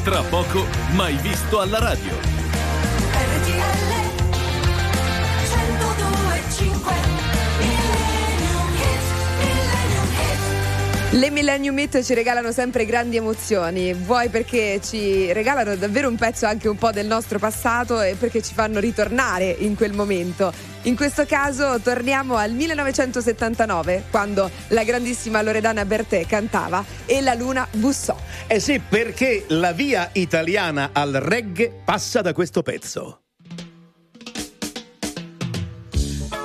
tra 0.02 0.22
poco 0.22 0.66
mai 0.94 1.16
visto 1.16 1.60
alla 1.60 1.78
radio. 1.78 2.41
Le 11.14 11.30
Millennium 11.30 11.78
Hit 11.78 12.02
ci 12.02 12.14
regalano 12.14 12.52
sempre 12.52 12.86
grandi 12.86 13.18
emozioni, 13.18 13.92
vuoi 13.92 14.30
perché 14.30 14.80
ci 14.82 15.30
regalano 15.34 15.76
davvero 15.76 16.08
un 16.08 16.16
pezzo 16.16 16.46
anche 16.46 16.68
un 16.68 16.76
po' 16.78 16.90
del 16.90 17.06
nostro 17.06 17.38
passato 17.38 18.00
e 18.00 18.14
perché 18.14 18.40
ci 18.40 18.54
fanno 18.54 18.80
ritornare 18.80 19.50
in 19.58 19.76
quel 19.76 19.92
momento. 19.92 20.50
In 20.84 20.96
questo 20.96 21.26
caso 21.26 21.78
torniamo 21.80 22.36
al 22.36 22.52
1979, 22.52 24.04
quando 24.10 24.50
la 24.68 24.84
grandissima 24.84 25.42
Loredana 25.42 25.84
Bertè 25.84 26.24
cantava 26.24 26.82
E 27.04 27.20
la 27.20 27.34
luna 27.34 27.68
bussò. 27.70 28.16
Eh 28.46 28.58
sì, 28.58 28.80
perché 28.80 29.44
la 29.48 29.72
via 29.72 30.08
italiana 30.14 30.90
al 30.94 31.12
reggae 31.12 31.82
passa 31.84 32.22
da 32.22 32.32
questo 32.32 32.62
pezzo. 32.62 33.21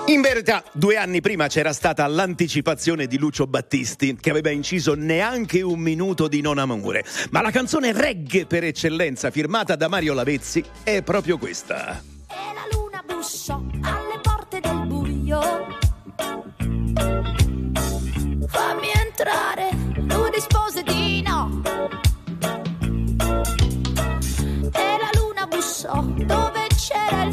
In 0.08 0.22
verità, 0.22 0.64
due 0.72 0.96
anni 0.96 1.20
prima 1.20 1.48
c'era 1.48 1.74
stata 1.74 2.08
l'anticipazione 2.08 3.08
di 3.08 3.18
Lucio 3.18 3.46
Battisti, 3.46 4.16
che 4.16 4.30
aveva 4.30 4.52
inciso 4.52 4.94
neanche 4.94 5.62
un 5.62 5.80
minuto 5.80 6.30
di 6.30 6.40
Non 6.40 6.60
Amore. 6.60 7.04
Ma 7.32 7.42
la 7.42 7.52
canzone 7.52 7.92
reggae 7.92 8.46
per 8.46 8.64
eccellenza, 8.64 9.32
firmata 9.32 9.76
da 9.76 9.90
Mario 9.90 10.14
Lavezzi, 10.14 10.64
è 10.82 11.02
proprio 11.02 11.38
questa. 11.38 12.02
luna 12.72 13.04
bussò 13.06 13.62
alle 13.82 14.20
porte 14.22 14.62
del 14.62 14.86
buio. 14.88 15.42
Fammi 18.48 18.88
entrare, 19.06 19.70
lui 20.08 20.30
rispose 20.34 20.84
di 20.84 21.22
no. 21.22 21.62
E 24.72 24.98
la 25.02 25.10
luna 25.20 25.46
bussò 25.48 26.02
dove 26.02 26.68
c'era 26.78 27.24
il 27.24 27.27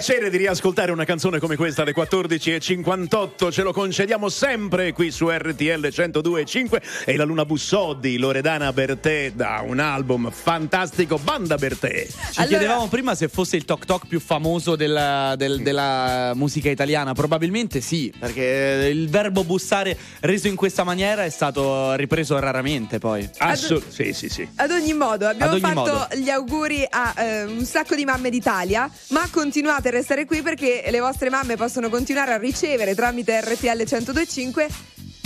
piacere 0.00 0.30
di 0.30 0.38
riascoltare 0.38 0.92
una 0.92 1.04
canzone 1.04 1.38
come 1.38 1.56
questa 1.56 1.82
alle 1.82 1.94
14.58 1.94 3.50
ce 3.52 3.62
lo 3.62 3.70
concediamo 3.74 4.30
sempre 4.30 4.92
qui 4.94 5.10
su 5.10 5.28
RTL 5.28 5.88
102.5 5.88 6.80
e 7.04 7.16
la 7.16 7.24
Luna 7.24 7.44
Bussoddi, 7.44 8.16
Loredana 8.16 8.72
Bertè 8.72 9.32
da 9.32 9.62
un 9.62 9.78
album 9.78 10.30
fantastico, 10.30 11.18
Banda 11.18 11.56
Bertè. 11.56 12.06
Ci 12.32 12.44
chiedevamo 12.46 12.88
prima 12.88 13.14
se 13.14 13.28
fosse 13.28 13.56
il 13.56 13.66
Tok 13.66 13.84
Tok 13.84 14.06
più 14.06 14.20
famoso 14.20 14.74
della, 14.74 15.34
del- 15.36 15.60
della 15.60 16.32
musica 16.34 16.70
italiana. 16.70 17.12
Probabilmente 17.12 17.82
sì, 17.82 18.10
perché 18.18 18.88
il 18.90 19.10
verbo 19.10 19.44
bussare 19.44 19.98
reso 20.20 20.48
in 20.48 20.56
questa 20.56 20.82
maniera 20.82 21.24
è 21.26 21.30
stato 21.30 21.92
ripreso 21.96 22.38
raramente 22.38 22.98
poi. 22.98 23.28
Assu- 23.36 23.82
sì, 23.88 24.14
sì, 24.14 24.30
sì. 24.30 24.48
Ad 24.54 24.70
ogni 24.70 24.94
modo, 24.94 25.26
abbiamo 25.26 25.52
Ad 25.56 25.62
ogni 25.62 25.74
fatto 25.74 25.92
modo. 25.92 26.08
gli 26.14 26.30
auguri 26.30 26.86
a 26.88 27.12
eh, 27.18 27.42
un 27.44 27.66
sacco 27.66 27.94
di 27.94 28.06
mamme 28.06 28.30
d'Italia, 28.30 28.90
ma 29.08 29.28
continuate 29.30 29.88
a 29.90 29.92
restare 29.92 30.24
qui 30.24 30.40
perché 30.40 30.84
le 30.88 31.00
vostre 31.00 31.28
mamme 31.28 31.56
possono 31.56 31.88
continuare 31.88 32.32
a 32.32 32.38
ricevere 32.38 32.94
tramite 32.94 33.40
RTL 33.40 33.66
1025 33.76 34.68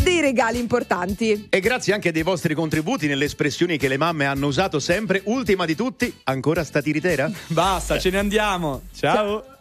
dei 0.03 0.21
regali 0.21 0.59
importanti. 0.59 1.47
E 1.49 1.61
grazie 1.61 1.95
anche 1.95 2.13
dei 2.13 2.23
vostri 2.23 2.55
contributi 2.55 3.07
nelle 3.07 3.27
espressioni 3.27 3.79
che 3.79 3.89
le 3.89 3.97
mamme 3.97 4.27
hanno 4.27 4.47
usato 4.47 4.81
sempre. 4.81 5.23
Ultima 5.25 5.65
di 5.65 5.75
tutti, 5.75 6.13
ancora 6.25 6.65
stati 6.65 6.93
ritera? 6.93 7.31
Basta, 7.49 7.99
ce 7.99 8.11
ne 8.11 8.19
andiamo. 8.19 8.83
Ciao. 8.95 9.54